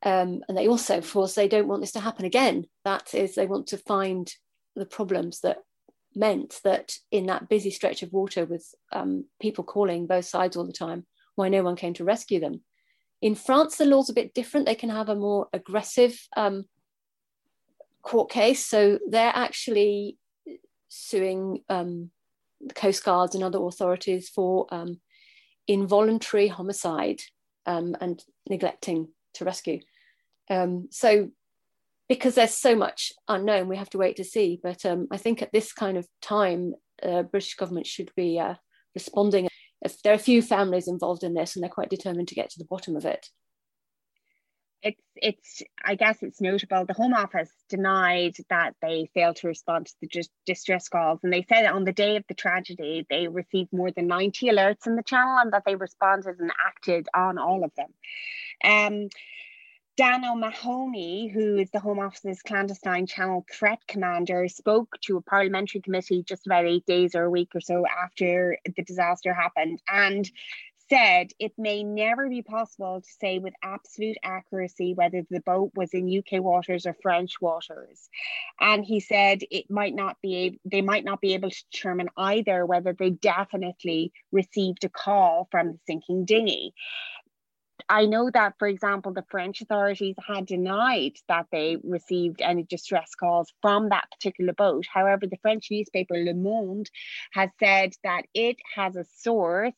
Um, 0.02 0.40
and 0.49 0.56
they 0.56 0.66
also, 0.66 0.99
of 0.99 1.12
course, 1.12 1.35
they 1.35 1.47
don't 1.47 1.68
want 1.68 1.82
this 1.82 1.92
to 1.92 2.00
happen 2.00 2.25
again. 2.25 2.64
That 2.85 3.14
is, 3.14 3.35
they 3.35 3.47
want 3.47 3.68
to 3.68 3.76
find 3.76 4.32
the 4.75 4.87
problems 4.87 5.40
that 5.40 5.59
meant 6.14 6.61
that 6.64 6.94
in 7.11 7.26
that 7.26 7.49
busy 7.49 7.70
stretch 7.70 8.02
of 8.02 8.12
water 8.12 8.44
with 8.47 8.66
um, 8.92 9.26
people 9.40 9.62
calling 9.62 10.06
both 10.06 10.25
sides 10.25 10.56
all 10.56 10.66
the 10.66 10.73
time, 10.73 11.06
why 11.35 11.49
no 11.49 11.62
one 11.62 11.76
came 11.76 11.94
to 11.94 12.04
rescue 12.04 12.40
them. 12.40 12.62
In 13.23 13.35
France, 13.35 13.76
the 13.76 13.85
law's 13.85 14.09
a 14.09 14.14
bit 14.14 14.32
different. 14.32 14.66
They 14.66 14.75
can 14.75 14.88
have 14.88 15.11
a 15.11 15.14
more 15.14 15.49
aggressive 15.52 16.18
um, 16.37 16.64
court 18.02 18.30
case. 18.30 18.64
So 18.66 18.99
they're 19.09 19.33
actually 19.35 20.16
suing 20.88 21.62
um, 21.69 22.11
the 22.61 22.75
Coast 22.75 23.04
Guards 23.04 23.35
and 23.35 23.45
other 23.45 23.59
authorities 23.59 24.28
for 24.28 24.66
um, 24.71 25.00
involuntary 25.66 26.49
homicide 26.49 27.21
um, 27.66 27.97
and 28.00 28.23
neglecting 28.49 29.09
to 29.35 29.45
rescue. 29.45 29.80
Um, 30.49 30.88
so, 30.90 31.30
because 32.09 32.35
there's 32.35 32.54
so 32.54 32.75
much 32.75 33.12
unknown, 33.28 33.69
we 33.69 33.76
have 33.76 33.90
to 33.90 33.99
wait 33.99 34.16
to 34.16 34.25
see. 34.25 34.59
But 34.61 34.85
um, 34.85 35.07
I 35.12 35.16
think 35.16 35.42
at 35.42 35.52
this 35.52 35.73
kind 35.73 35.97
of 35.97 36.09
time, 36.21 36.75
uh, 37.02 37.23
British 37.23 37.54
government 37.54 37.87
should 37.87 38.11
be 38.16 38.38
uh, 38.38 38.54
responding. 38.95 39.49
If 39.83 40.02
there 40.02 40.12
are 40.12 40.16
a 40.16 40.19
few 40.19 40.42
families 40.42 40.88
involved 40.88 41.23
in 41.23 41.35
this, 41.35 41.54
and 41.54 41.62
they're 41.62 41.71
quite 41.71 41.88
determined 41.88 42.28
to 42.28 42.35
get 42.35 42.50
to 42.50 42.59
the 42.59 42.66
bottom 42.66 42.97
of 42.97 43.04
it. 43.04 43.28
It's 44.82 45.02
it's 45.16 45.62
i 45.84 45.94
guess 45.94 46.22
it's 46.22 46.40
notable. 46.40 46.87
The 46.87 46.94
home 46.94 47.14
office 47.14 47.50
denied 47.68 48.37
that 48.49 48.75
they 48.80 49.10
failed 49.14 49.37
to 49.37 49.49
respond 49.49 49.87
to 49.87 49.94
the 50.00 50.25
distress 50.46 50.88
calls 50.88 51.20
and 51.22 51.32
they 51.32 51.44
said 51.49 51.66
on 51.66 51.84
the 51.84 51.92
day 51.92 52.16
of 52.16 52.25
the 52.28 52.34
tragedy 52.34 53.06
they 53.10 53.28
received 53.28 53.72
more 53.72 53.90
than 53.90 54.06
90 54.06 54.49
alerts 54.49 54.87
in 54.87 54.96
the 54.96 55.02
channel 55.02 55.38
and 55.38 55.52
that 55.52 55.64
they 55.66 55.75
responded 55.75 56.38
and 56.40 56.52
acted 56.66 57.08
on 57.14 57.38
all 57.38 57.64
of 57.64 57.72
them. 57.76 57.92
Um, 58.62 59.08
Dan 59.96 60.25
O'Mahony, 60.25 61.28
who 61.28 61.58
is 61.58 61.70
the 61.72 61.80
Home 61.80 61.99
Office's 61.99 62.40
clandestine 62.40 63.06
channel 63.06 63.44
threat 63.52 63.80
commander, 63.87 64.49
spoke 64.49 64.96
to 65.02 65.18
a 65.18 65.20
parliamentary 65.20 65.82
committee 65.82 66.22
just 66.26 66.46
about 66.46 66.64
eight 66.64 66.87
days 66.87 67.14
or 67.14 67.25
a 67.25 67.30
week 67.30 67.50
or 67.54 67.60
so 67.60 67.84
after 67.87 68.56
the 68.64 68.82
disaster 68.82 69.34
happened 69.34 69.82
and 69.92 70.30
said 70.90 71.28
it 71.38 71.52
may 71.56 71.85
never 71.85 72.28
be 72.28 72.42
possible 72.42 73.00
to 73.00 73.09
say 73.20 73.38
with 73.38 73.54
absolute 73.62 74.16
accuracy 74.23 74.92
whether 74.94 75.23
the 75.30 75.40
boat 75.40 75.70
was 75.75 75.94
in 75.94 76.18
UK 76.18 76.42
waters 76.42 76.85
or 76.85 76.97
French 77.00 77.40
waters. 77.40 78.09
And 78.61 78.85
he 78.85 79.00
said 79.00 79.40
it 79.50 79.70
might 79.70 79.94
not 79.94 80.16
be 80.20 80.59
they 80.64 80.82
might 80.82 81.04
not 81.04 81.20
be 81.20 81.35
able 81.35 81.50
to 81.50 81.64
determine 81.73 82.09
either 82.16 82.66
whether 82.66 82.92
they 82.92 83.11
definitely 83.11 84.12
received 84.32 84.85
a 84.85 84.88
call 84.88 85.49
from 85.50 85.73
the 85.73 85.78
sinking 85.87 86.25
dinghy. 86.25 86.75
I 87.88 88.06
know 88.06 88.30
that, 88.30 88.54
for 88.59 88.68
example, 88.68 89.12
the 89.12 89.25
French 89.30 89.62
authorities 89.62 90.14
had 90.25 90.47
denied 90.47 91.12
that 91.28 91.47
they 91.50 91.78
received 91.82 92.42
any 92.42 92.62
distress 92.64 93.14
calls 93.18 93.52
from 93.62 93.88
that 93.88 94.11
particular 94.12 94.52
boat. 94.52 94.85
However, 94.92 95.26
the 95.26 95.38
French 95.40 95.68
newspaper 95.70 96.14
Le 96.14 96.35
Monde 96.35 96.90
has 97.32 97.50
said 97.59 97.92
that 98.04 98.26
it 98.35 98.56
has 98.76 98.97
a 98.97 99.04
source 99.16 99.73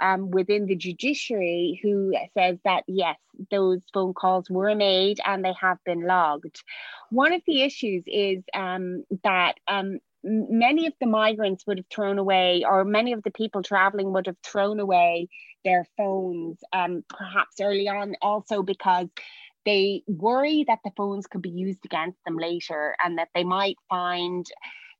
um, 0.00 0.30
within 0.30 0.66
the 0.66 0.76
judiciary 0.76 1.80
who 1.82 2.14
says 2.36 2.58
that 2.64 2.84
yes, 2.86 3.16
those 3.50 3.82
phone 3.92 4.14
calls 4.14 4.50
were 4.50 4.74
made 4.74 5.18
and 5.24 5.44
they 5.44 5.54
have 5.60 5.78
been 5.84 6.06
logged. 6.06 6.62
One 7.10 7.32
of 7.32 7.42
the 7.46 7.62
issues 7.62 8.04
is 8.06 8.42
um, 8.54 9.04
that 9.24 9.54
um, 9.68 9.98
many 10.22 10.86
of 10.86 10.92
the 11.00 11.06
migrants 11.06 11.66
would 11.66 11.78
have 11.78 11.86
thrown 11.88 12.18
away, 12.18 12.64
or 12.68 12.84
many 12.84 13.12
of 13.12 13.22
the 13.22 13.30
people 13.30 13.62
traveling 13.62 14.12
would 14.12 14.26
have 14.26 14.38
thrown 14.44 14.80
away 14.80 15.28
their 15.64 15.86
phones, 15.96 16.58
um, 16.72 17.04
perhaps 17.08 17.56
early 17.60 17.88
on, 17.88 18.14
also 18.22 18.62
because 18.62 19.08
they 19.66 20.02
worry 20.06 20.64
that 20.66 20.78
the 20.84 20.92
phones 20.96 21.26
could 21.26 21.42
be 21.42 21.50
used 21.50 21.84
against 21.84 22.18
them 22.24 22.36
later 22.36 22.96
and 23.04 23.18
that 23.18 23.28
they 23.34 23.44
might 23.44 23.76
find 23.88 24.46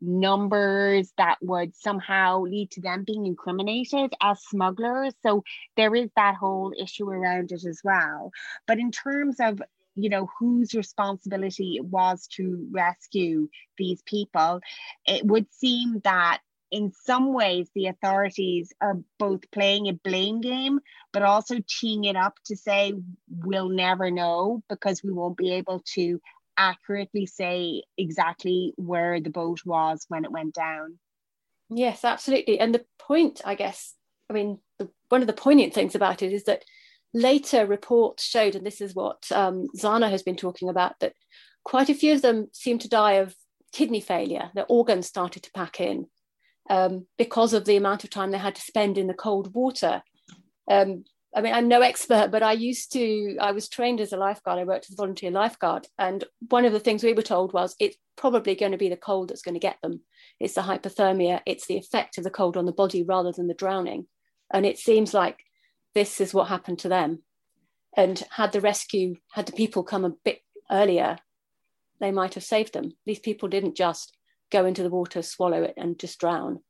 numbers 0.00 1.12
that 1.18 1.36
would 1.42 1.74
somehow 1.74 2.42
lead 2.42 2.70
to 2.72 2.80
them 2.80 3.04
being 3.06 3.26
incriminated 3.26 4.12
as 4.22 4.42
smugglers. 4.42 5.14
So 5.22 5.44
there 5.76 5.94
is 5.94 6.10
that 6.16 6.36
whole 6.36 6.72
issue 6.78 7.08
around 7.08 7.52
it 7.52 7.64
as 7.64 7.80
well. 7.84 8.30
But 8.66 8.78
in 8.78 8.90
terms 8.90 9.36
of 9.40 9.60
you 9.96 10.08
know 10.08 10.28
whose 10.38 10.72
responsibility 10.72 11.74
it 11.76 11.84
was 11.84 12.28
to 12.28 12.66
rescue 12.70 13.48
these 13.76 14.00
people 14.02 14.60
it 15.04 15.26
would 15.26 15.52
seem 15.52 16.00
that 16.04 16.38
in 16.70 16.92
some 16.92 17.32
ways 17.32 17.68
the 17.74 17.86
authorities 17.86 18.72
are 18.80 18.98
both 19.18 19.50
playing 19.50 19.88
a 19.88 19.92
blame 19.92 20.40
game 20.40 20.78
but 21.12 21.22
also 21.22 21.56
teeing 21.68 22.04
it 22.04 22.16
up 22.16 22.38
to 22.44 22.56
say 22.56 22.94
we'll 23.28 23.68
never 23.68 24.10
know 24.10 24.62
because 24.68 25.02
we 25.02 25.12
won't 25.12 25.36
be 25.36 25.52
able 25.52 25.82
to 25.94 26.20
accurately 26.60 27.26
say 27.26 27.82
exactly 27.96 28.74
where 28.76 29.20
the 29.20 29.30
boat 29.30 29.60
was 29.64 30.04
when 30.08 30.24
it 30.24 30.30
went 30.30 30.54
down. 30.54 30.98
Yes, 31.70 32.04
absolutely. 32.04 32.60
And 32.60 32.74
the 32.74 32.84
point, 32.98 33.40
I 33.44 33.54
guess, 33.54 33.94
I 34.28 34.34
mean, 34.34 34.58
the, 34.78 34.88
one 35.08 35.22
of 35.22 35.26
the 35.26 35.32
poignant 35.32 35.72
things 35.72 35.94
about 35.94 36.22
it 36.22 36.32
is 36.32 36.44
that 36.44 36.64
later 37.14 37.66
reports 37.66 38.24
showed, 38.24 38.54
and 38.54 38.66
this 38.66 38.80
is 38.80 38.94
what 38.94 39.24
um, 39.32 39.68
Zana 39.76 40.10
has 40.10 40.22
been 40.22 40.36
talking 40.36 40.68
about, 40.68 40.98
that 41.00 41.14
quite 41.64 41.88
a 41.88 41.94
few 41.94 42.12
of 42.12 42.22
them 42.22 42.48
seem 42.52 42.78
to 42.80 42.88
die 42.88 43.14
of 43.14 43.34
kidney 43.72 44.00
failure. 44.00 44.50
Their 44.54 44.66
organs 44.68 45.06
started 45.06 45.42
to 45.44 45.52
pack 45.52 45.80
in 45.80 46.06
um, 46.68 47.06
because 47.16 47.52
of 47.52 47.64
the 47.64 47.76
amount 47.76 48.04
of 48.04 48.10
time 48.10 48.30
they 48.30 48.38
had 48.38 48.56
to 48.56 48.62
spend 48.62 48.98
in 48.98 49.06
the 49.06 49.14
cold 49.14 49.54
water. 49.54 50.02
Um, 50.70 51.04
I 51.34 51.42
mean, 51.42 51.54
I'm 51.54 51.68
no 51.68 51.80
expert, 51.80 52.30
but 52.32 52.42
I 52.42 52.52
used 52.52 52.92
to, 52.92 53.36
I 53.40 53.52
was 53.52 53.68
trained 53.68 54.00
as 54.00 54.12
a 54.12 54.16
lifeguard. 54.16 54.58
I 54.58 54.64
worked 54.64 54.86
as 54.86 54.94
a 54.94 54.96
volunteer 54.96 55.30
lifeguard. 55.30 55.86
And 55.96 56.24
one 56.48 56.64
of 56.64 56.72
the 56.72 56.80
things 56.80 57.04
we 57.04 57.12
were 57.12 57.22
told 57.22 57.52
was 57.52 57.76
it's 57.78 57.96
probably 58.16 58.56
going 58.56 58.72
to 58.72 58.78
be 58.78 58.88
the 58.88 58.96
cold 58.96 59.28
that's 59.28 59.42
going 59.42 59.54
to 59.54 59.60
get 59.60 59.76
them. 59.80 60.00
It's 60.40 60.54
the 60.54 60.62
hypothermia, 60.62 61.40
it's 61.46 61.66
the 61.66 61.76
effect 61.76 62.18
of 62.18 62.24
the 62.24 62.30
cold 62.30 62.56
on 62.56 62.66
the 62.66 62.72
body 62.72 63.04
rather 63.04 63.30
than 63.30 63.46
the 63.46 63.54
drowning. 63.54 64.06
And 64.52 64.66
it 64.66 64.78
seems 64.78 65.14
like 65.14 65.38
this 65.94 66.20
is 66.20 66.34
what 66.34 66.48
happened 66.48 66.80
to 66.80 66.88
them. 66.88 67.22
And 67.96 68.22
had 68.30 68.52
the 68.52 68.60
rescue, 68.60 69.16
had 69.32 69.46
the 69.46 69.52
people 69.52 69.84
come 69.84 70.04
a 70.04 70.14
bit 70.24 70.40
earlier, 70.70 71.18
they 72.00 72.10
might 72.10 72.34
have 72.34 72.44
saved 72.44 72.72
them. 72.72 72.92
These 73.06 73.20
people 73.20 73.48
didn't 73.48 73.76
just 73.76 74.16
go 74.50 74.66
into 74.66 74.82
the 74.82 74.90
water, 74.90 75.22
swallow 75.22 75.62
it, 75.62 75.74
and 75.76 75.98
just 75.98 76.18
drown. 76.18 76.60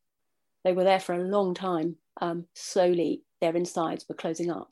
They 0.65 0.73
were 0.73 0.85
there 0.85 1.01
for 1.01 1.15
a 1.15 1.25
long 1.25 1.55
time, 1.55 1.97
um, 2.21 2.47
slowly 2.55 3.23
their 3.41 3.57
insides 3.57 4.07
were 4.09 4.15
closing 4.15 4.51
up. 4.51 4.71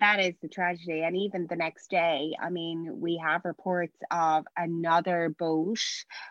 That 0.00 0.20
is 0.20 0.34
the 0.40 0.48
tragedy. 0.48 1.02
And 1.02 1.16
even 1.16 1.46
the 1.46 1.56
next 1.56 1.90
day, 1.90 2.34
I 2.40 2.50
mean, 2.50 3.00
we 3.00 3.18
have 3.18 3.44
reports 3.44 3.96
of 4.10 4.44
another 4.56 5.34
boat 5.38 5.78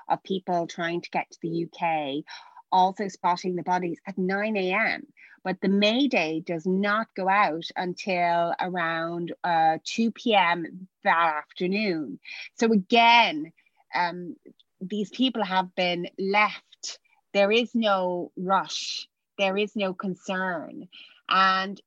of 0.10 0.24
people 0.24 0.68
trying 0.68 1.02
to 1.02 1.10
get 1.12 1.30
to 1.32 1.38
the 1.42 1.66
UK, 1.66 2.24
also 2.72 3.08
spotting 3.08 3.56
the 3.56 3.64
bodies 3.64 4.00
at 4.08 4.18
9 4.18 4.58
a.m. 4.58 5.06
But 5.44 5.62
the 5.62 5.70
Mayday 5.70 6.42
does 6.46 6.66
not 6.66 7.08
go 7.16 7.30
out 7.30 7.66
until 7.76 8.54
around 8.60 9.34
uh, 9.44 9.78
2 9.84 10.12
p.m. 10.12 10.88
that 11.04 11.36
afternoon. 11.38 12.20
So 12.60 12.72
again, 12.72 13.52
um, 13.94 14.36
these 14.80 15.10
people 15.10 15.44
have 15.44 15.74
been 15.76 16.08
left. 16.20 17.00
There 17.34 17.52
is 17.52 17.74
no 17.74 18.32
rush 18.36 19.08
there 19.42 19.58
is 19.58 19.76
no 19.76 19.94
concern. 19.94 20.88
And 21.28 21.82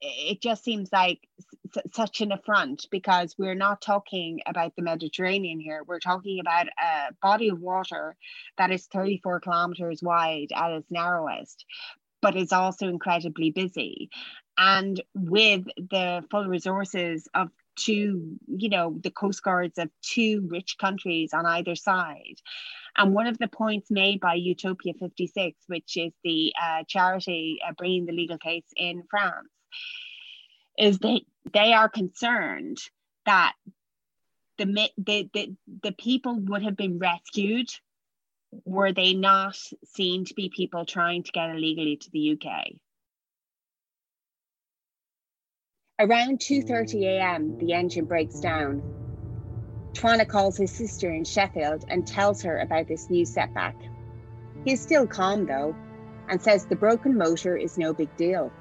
it 0.00 0.40
just 0.40 0.64
seems 0.64 0.90
like 0.92 1.28
such 1.92 2.20
an 2.20 2.32
affront 2.32 2.86
because 2.90 3.34
we're 3.36 3.54
not 3.54 3.82
talking 3.82 4.40
about 4.46 4.74
the 4.76 4.82
Mediterranean 4.82 5.60
here. 5.60 5.82
We're 5.86 5.98
talking 5.98 6.40
about 6.40 6.68
a 6.68 7.12
body 7.20 7.48
of 7.48 7.60
water 7.60 8.16
that 8.56 8.70
is 8.70 8.86
34 8.86 9.40
kilometers 9.40 10.02
wide 10.02 10.48
at 10.54 10.70
its 10.70 10.90
narrowest, 10.90 11.66
but 12.22 12.36
is 12.36 12.52
also 12.52 12.88
incredibly 12.88 13.50
busy. 13.50 14.08
And 14.56 15.02
with 15.14 15.64
the 15.76 16.24
full 16.30 16.46
resources 16.46 17.28
of 17.34 17.50
two, 17.76 18.38
you 18.46 18.68
know, 18.68 18.96
the 19.02 19.10
coast 19.10 19.42
guards 19.42 19.78
of 19.78 19.90
two 20.02 20.46
rich 20.48 20.76
countries 20.78 21.34
on 21.34 21.44
either 21.44 21.74
side. 21.74 22.40
And 22.96 23.14
one 23.14 23.26
of 23.26 23.38
the 23.38 23.48
points 23.48 23.90
made 23.90 24.20
by 24.20 24.34
Utopia 24.34 24.94
56, 24.98 25.56
which 25.66 25.96
is 25.96 26.12
the 26.24 26.52
uh, 26.60 26.84
charity 26.86 27.60
uh, 27.66 27.72
bringing 27.76 28.06
the 28.06 28.12
legal 28.12 28.38
case 28.38 28.64
in 28.76 29.04
France, 29.08 29.48
is 30.78 30.98
that 30.98 31.20
they 31.52 31.72
are 31.72 31.88
concerned 31.88 32.78
that 33.26 33.54
the, 34.58 34.90
the, 34.98 35.30
the, 35.32 35.56
the 35.82 35.92
people 35.92 36.36
would 36.36 36.62
have 36.62 36.76
been 36.76 36.98
rescued 36.98 37.68
were 38.64 38.92
they 38.92 39.14
not 39.14 39.56
seen 39.84 40.24
to 40.24 40.34
be 40.34 40.50
people 40.54 40.84
trying 40.84 41.22
to 41.22 41.32
get 41.32 41.50
illegally 41.50 41.96
to 41.96 42.10
the 42.10 42.32
UK. 42.32 42.72
Around 46.00 46.40
2:30 46.40 47.04
a.m., 47.04 47.58
the 47.58 47.74
engine 47.74 48.06
breaks 48.06 48.40
down. 48.40 48.99
Twana 49.92 50.26
calls 50.26 50.56
his 50.56 50.70
sister 50.70 51.10
in 51.10 51.24
Sheffield 51.24 51.84
and 51.88 52.06
tells 52.06 52.42
her 52.42 52.58
about 52.58 52.88
this 52.88 53.10
new 53.10 53.24
setback. 53.24 53.76
He 54.64 54.72
is 54.72 54.80
still 54.80 55.06
calm 55.06 55.46
though 55.46 55.74
and 56.28 56.40
says 56.40 56.66
the 56.66 56.76
broken 56.76 57.16
motor 57.16 57.56
is 57.56 57.76
no 57.76 57.92
big 57.92 58.16
deal. 58.16 58.52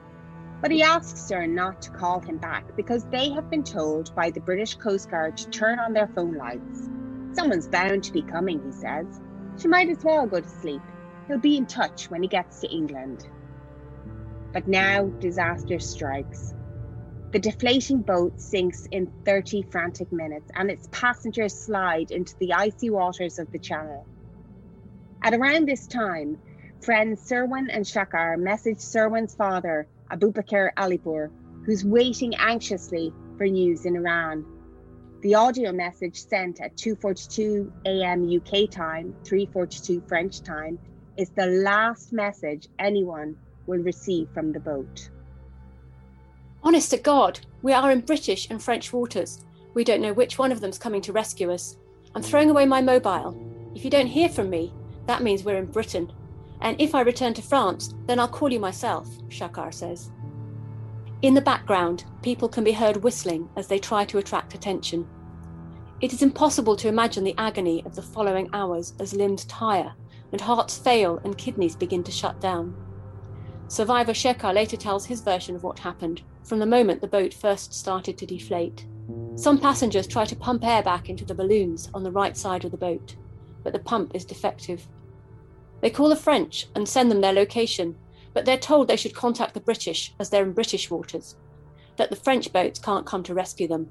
But 0.61 0.71
he 0.71 0.83
asks 0.83 1.29
her 1.29 1.47
not 1.47 1.81
to 1.83 1.91
call 1.91 2.19
him 2.19 2.37
back 2.37 2.75
because 2.75 3.05
they 3.05 3.29
have 3.31 3.49
been 3.49 3.63
told 3.63 4.13
by 4.15 4.29
the 4.29 4.41
British 4.41 4.75
Coast 4.75 5.09
Guard 5.09 5.37
to 5.37 5.49
turn 5.49 5.79
on 5.79 5.93
their 5.93 6.07
phone 6.07 6.33
lights. 6.33 6.89
Someone's 7.33 7.67
bound 7.67 8.03
to 8.03 8.11
be 8.11 8.21
coming, 8.21 8.61
he 8.65 8.71
says. 8.71 9.21
She 9.57 9.67
might 9.67 9.89
as 9.89 10.03
well 10.03 10.25
go 10.25 10.41
to 10.41 10.49
sleep. 10.49 10.81
He'll 11.27 11.37
be 11.37 11.57
in 11.57 11.65
touch 11.65 12.09
when 12.09 12.23
he 12.23 12.27
gets 12.27 12.59
to 12.59 12.67
England. 12.67 13.29
But 14.51 14.67
now 14.67 15.05
disaster 15.19 15.79
strikes. 15.79 16.53
The 17.31 17.37
deflating 17.37 18.01
boat 18.01 18.41
sinks 18.41 18.87
in 18.87 19.05
30 19.23 19.61
frantic 19.69 20.11
minutes 20.11 20.49
and 20.55 20.71
its 20.71 20.89
passengers 20.91 21.53
slide 21.53 22.09
into 22.09 22.35
the 22.39 22.53
icy 22.53 22.89
waters 22.89 23.37
of 23.37 23.51
the 23.51 23.59
channel. 23.59 24.07
At 25.21 25.35
around 25.35 25.67
this 25.67 25.85
time, 25.85 26.39
friends 26.81 27.21
Serwan 27.21 27.67
and 27.71 27.85
Shakar 27.85 28.35
message 28.39 28.79
Serwan's 28.79 29.35
father, 29.35 29.85
Abubakar 30.09 30.71
Alipur, 30.75 31.29
who's 31.65 31.85
waiting 31.85 32.33
anxiously 32.33 33.13
for 33.37 33.45
news 33.45 33.85
in 33.85 33.95
Iran. 33.95 34.43
The 35.21 35.35
audio 35.35 35.71
message 35.71 36.19
sent 36.19 36.59
at 36.59 36.77
2:42 36.77 37.71
a.m. 37.85 38.27
UK 38.27 38.71
time, 38.71 39.13
3:42 39.23 40.07
French 40.07 40.41
time, 40.41 40.79
is 41.15 41.29
the 41.29 41.45
last 41.45 42.11
message 42.11 42.67
anyone 42.79 43.35
will 43.67 43.83
receive 43.83 44.29
from 44.33 44.51
the 44.51 44.59
boat. 44.59 45.11
Honest 46.61 46.91
to 46.91 46.97
God, 46.97 47.39
we 47.61 47.71
are 47.71 47.89
in 47.89 48.01
British 48.01 48.49
and 48.49 48.61
French 48.61 48.91
waters. 48.91 49.45
We 49.73 49.85
don't 49.85 50.01
know 50.01 50.11
which 50.11 50.37
one 50.37 50.51
of 50.51 50.59
them's 50.59 50.77
coming 50.77 51.01
to 51.03 51.13
rescue 51.13 51.51
us. 51.51 51.77
I'm 52.13 52.21
throwing 52.21 52.49
away 52.49 52.65
my 52.65 52.81
mobile. 52.81 53.39
If 53.75 53.85
you 53.85 53.89
don't 53.89 54.07
hear 54.07 54.27
from 54.27 54.49
me, 54.49 54.73
that 55.07 55.23
means 55.23 55.43
we're 55.43 55.57
in 55.57 55.67
Britain. 55.67 56.11
And 56.59 56.79
if 56.81 56.93
I 56.93 57.01
return 57.01 57.33
to 57.35 57.41
France, 57.41 57.93
then 58.07 58.19
I'll 58.19 58.27
call 58.27 58.51
you 58.51 58.59
myself, 58.59 59.07
Shakar 59.29 59.73
says. 59.73 60.11
In 61.21 61.33
the 61.33 61.41
background, 61.41 62.03
people 62.21 62.49
can 62.49 62.65
be 62.65 62.73
heard 62.73 62.97
whistling 62.97 63.49
as 63.55 63.67
they 63.67 63.79
try 63.79 64.03
to 64.05 64.17
attract 64.17 64.53
attention. 64.53 65.07
It 66.01 66.11
is 66.11 66.21
impossible 66.21 66.75
to 66.75 66.89
imagine 66.89 67.23
the 67.23 67.35
agony 67.37 67.83
of 67.85 67.95
the 67.95 68.01
following 68.01 68.49
hours 68.51 68.93
as 68.99 69.13
limbs 69.13 69.45
tire 69.45 69.93
and 70.33 70.41
hearts 70.41 70.77
fail 70.77 71.21
and 71.23 71.37
kidneys 71.37 71.75
begin 71.75 72.03
to 72.03 72.11
shut 72.11 72.41
down. 72.41 72.75
Survivor 73.69 74.13
Sheikha 74.13 74.51
later 74.51 74.75
tells 74.75 75.05
his 75.05 75.21
version 75.21 75.55
of 75.55 75.63
what 75.63 75.77
happened 75.77 76.23
from 76.43 76.57
the 76.57 76.65
moment 76.65 77.01
the 77.01 77.07
boat 77.07 77.31
first 77.31 77.71
started 77.71 78.17
to 78.17 78.25
deflate. 78.25 78.87
Some 79.35 79.59
passengers 79.59 80.07
try 80.07 80.25
to 80.25 80.35
pump 80.35 80.65
air 80.65 80.81
back 80.81 81.07
into 81.07 81.23
the 81.23 81.35
balloons 81.35 81.87
on 81.93 82.01
the 82.01 82.11
right 82.11 82.35
side 82.35 82.65
of 82.65 82.71
the 82.71 82.77
boat, 82.77 83.15
but 83.63 83.71
the 83.71 83.79
pump 83.79 84.15
is 84.15 84.25
defective. 84.25 84.87
They 85.81 85.91
call 85.91 86.09
the 86.09 86.15
French 86.15 86.67
and 86.73 86.89
send 86.89 87.11
them 87.11 87.21
their 87.21 87.31
location, 87.31 87.95
but 88.33 88.43
they're 88.43 88.57
told 88.57 88.87
they 88.87 88.95
should 88.95 89.13
contact 89.13 89.53
the 89.53 89.59
British 89.59 90.15
as 90.19 90.31
they're 90.31 90.43
in 90.43 90.53
British 90.53 90.89
waters, 90.89 91.35
that 91.97 92.09
the 92.09 92.15
French 92.15 92.51
boats 92.51 92.79
can't 92.79 93.05
come 93.05 93.21
to 93.21 93.35
rescue 93.35 93.67
them. 93.67 93.87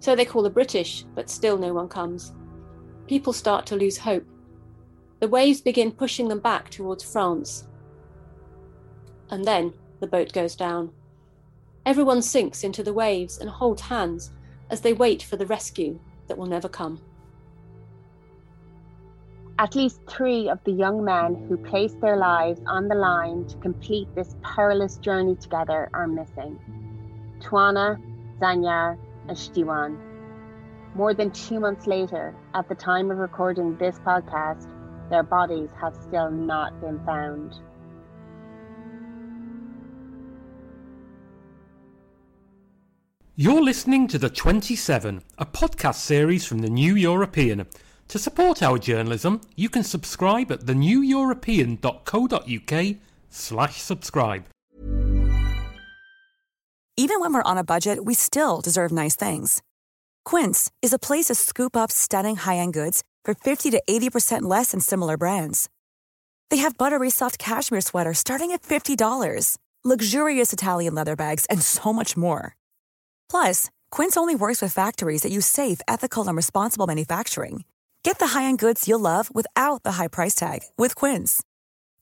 So 0.00 0.16
they 0.16 0.24
call 0.24 0.42
the 0.42 0.50
British, 0.50 1.04
but 1.14 1.30
still 1.30 1.56
no 1.56 1.72
one 1.72 1.88
comes. 1.88 2.34
People 3.06 3.32
start 3.32 3.66
to 3.66 3.76
lose 3.76 3.98
hope. 3.98 4.26
The 5.20 5.28
waves 5.28 5.60
begin 5.60 5.92
pushing 5.92 6.26
them 6.26 6.40
back 6.40 6.70
towards 6.70 7.04
France. 7.04 7.68
And 9.32 9.46
then 9.46 9.72
the 10.00 10.06
boat 10.06 10.34
goes 10.34 10.54
down. 10.54 10.92
Everyone 11.86 12.20
sinks 12.20 12.62
into 12.62 12.82
the 12.82 12.92
waves 12.92 13.38
and 13.38 13.48
holds 13.48 13.80
hands 13.80 14.30
as 14.68 14.82
they 14.82 14.92
wait 14.92 15.22
for 15.22 15.36
the 15.36 15.46
rescue 15.46 15.98
that 16.28 16.36
will 16.36 16.46
never 16.46 16.68
come. 16.68 17.00
At 19.58 19.74
least 19.74 20.00
three 20.06 20.50
of 20.50 20.62
the 20.64 20.72
young 20.72 21.02
men 21.02 21.46
who 21.48 21.56
placed 21.56 21.98
their 22.02 22.18
lives 22.18 22.60
on 22.66 22.88
the 22.88 22.94
line 22.94 23.46
to 23.46 23.56
complete 23.56 24.14
this 24.14 24.36
perilous 24.42 24.98
journey 24.98 25.36
together 25.36 25.88
are 25.94 26.06
missing 26.06 26.58
Twana, 27.40 27.98
Zanyar, 28.38 28.98
and 29.28 29.36
Shtiwan. 29.36 29.98
More 30.94 31.14
than 31.14 31.30
two 31.30 31.58
months 31.58 31.86
later, 31.86 32.34
at 32.52 32.68
the 32.68 32.74
time 32.74 33.10
of 33.10 33.16
recording 33.16 33.78
this 33.78 33.98
podcast, 34.00 34.68
their 35.08 35.22
bodies 35.22 35.70
have 35.80 35.96
still 35.96 36.30
not 36.30 36.78
been 36.82 37.02
found. 37.06 37.54
You're 43.34 43.62
listening 43.62 44.08
to 44.08 44.18
The 44.18 44.28
27, 44.28 45.22
a 45.38 45.46
podcast 45.46 45.94
series 45.94 46.44
from 46.44 46.58
The 46.58 46.68
New 46.68 46.94
European. 46.94 47.66
To 48.08 48.18
support 48.18 48.62
our 48.62 48.76
journalism, 48.76 49.40
you 49.56 49.70
can 49.70 49.84
subscribe 49.84 50.52
at 50.52 50.66
theneweuropean.co.uk 50.66 52.96
slash 53.30 53.76
subscribe. 53.76 54.44
Even 56.98 57.20
when 57.20 57.32
we're 57.32 57.42
on 57.42 57.56
a 57.56 57.64
budget, 57.64 58.04
we 58.04 58.12
still 58.12 58.60
deserve 58.60 58.92
nice 58.92 59.16
things. 59.16 59.62
Quince 60.26 60.70
is 60.82 60.92
a 60.92 60.98
place 60.98 61.28
to 61.28 61.34
scoop 61.34 61.74
up 61.74 61.90
stunning 61.90 62.36
high-end 62.36 62.74
goods 62.74 63.02
for 63.24 63.32
50 63.32 63.70
to 63.70 63.82
80% 63.88 64.42
less 64.42 64.72
than 64.72 64.80
similar 64.80 65.16
brands. 65.16 65.70
They 66.50 66.58
have 66.58 66.76
buttery 66.76 67.08
soft 67.08 67.38
cashmere 67.38 67.80
sweaters 67.80 68.18
starting 68.18 68.52
at 68.52 68.60
$50, 68.60 69.56
luxurious 69.84 70.52
Italian 70.52 70.94
leather 70.94 71.16
bags, 71.16 71.46
and 71.46 71.62
so 71.62 71.94
much 71.94 72.14
more. 72.14 72.56
Plus, 73.32 73.70
Quince 73.90 74.14
only 74.18 74.34
works 74.34 74.60
with 74.60 74.74
factories 74.74 75.22
that 75.22 75.32
use 75.32 75.46
safe, 75.46 75.80
ethical, 75.88 76.28
and 76.28 76.36
responsible 76.36 76.86
manufacturing. 76.86 77.64
Get 78.02 78.18
the 78.18 78.38
high-end 78.38 78.58
goods 78.58 78.86
you'll 78.86 79.00
love 79.00 79.34
without 79.34 79.84
the 79.84 79.92
high 79.92 80.08
price 80.08 80.34
tag 80.34 80.60
with 80.76 80.94
Quince. 80.94 81.42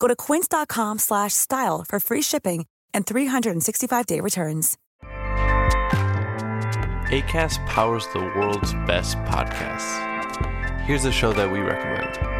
Go 0.01 0.09
to 0.09 0.16
quince.com/style 0.16 1.85
for 1.88 2.01
free 2.01 2.23
shipping 2.23 2.66
and 2.93 3.07
365-day 3.07 4.21
returns. 4.21 4.77
ACAST 7.12 7.64
powers 7.66 8.09
the 8.12 8.21
world's 8.35 8.75
best 8.87 9.16
podcasts. 9.19 9.93
Here's 10.81 11.05
a 11.05 11.12
show 11.12 11.33
that 11.33 11.51
we 11.53 11.61
recommend. 11.61 12.39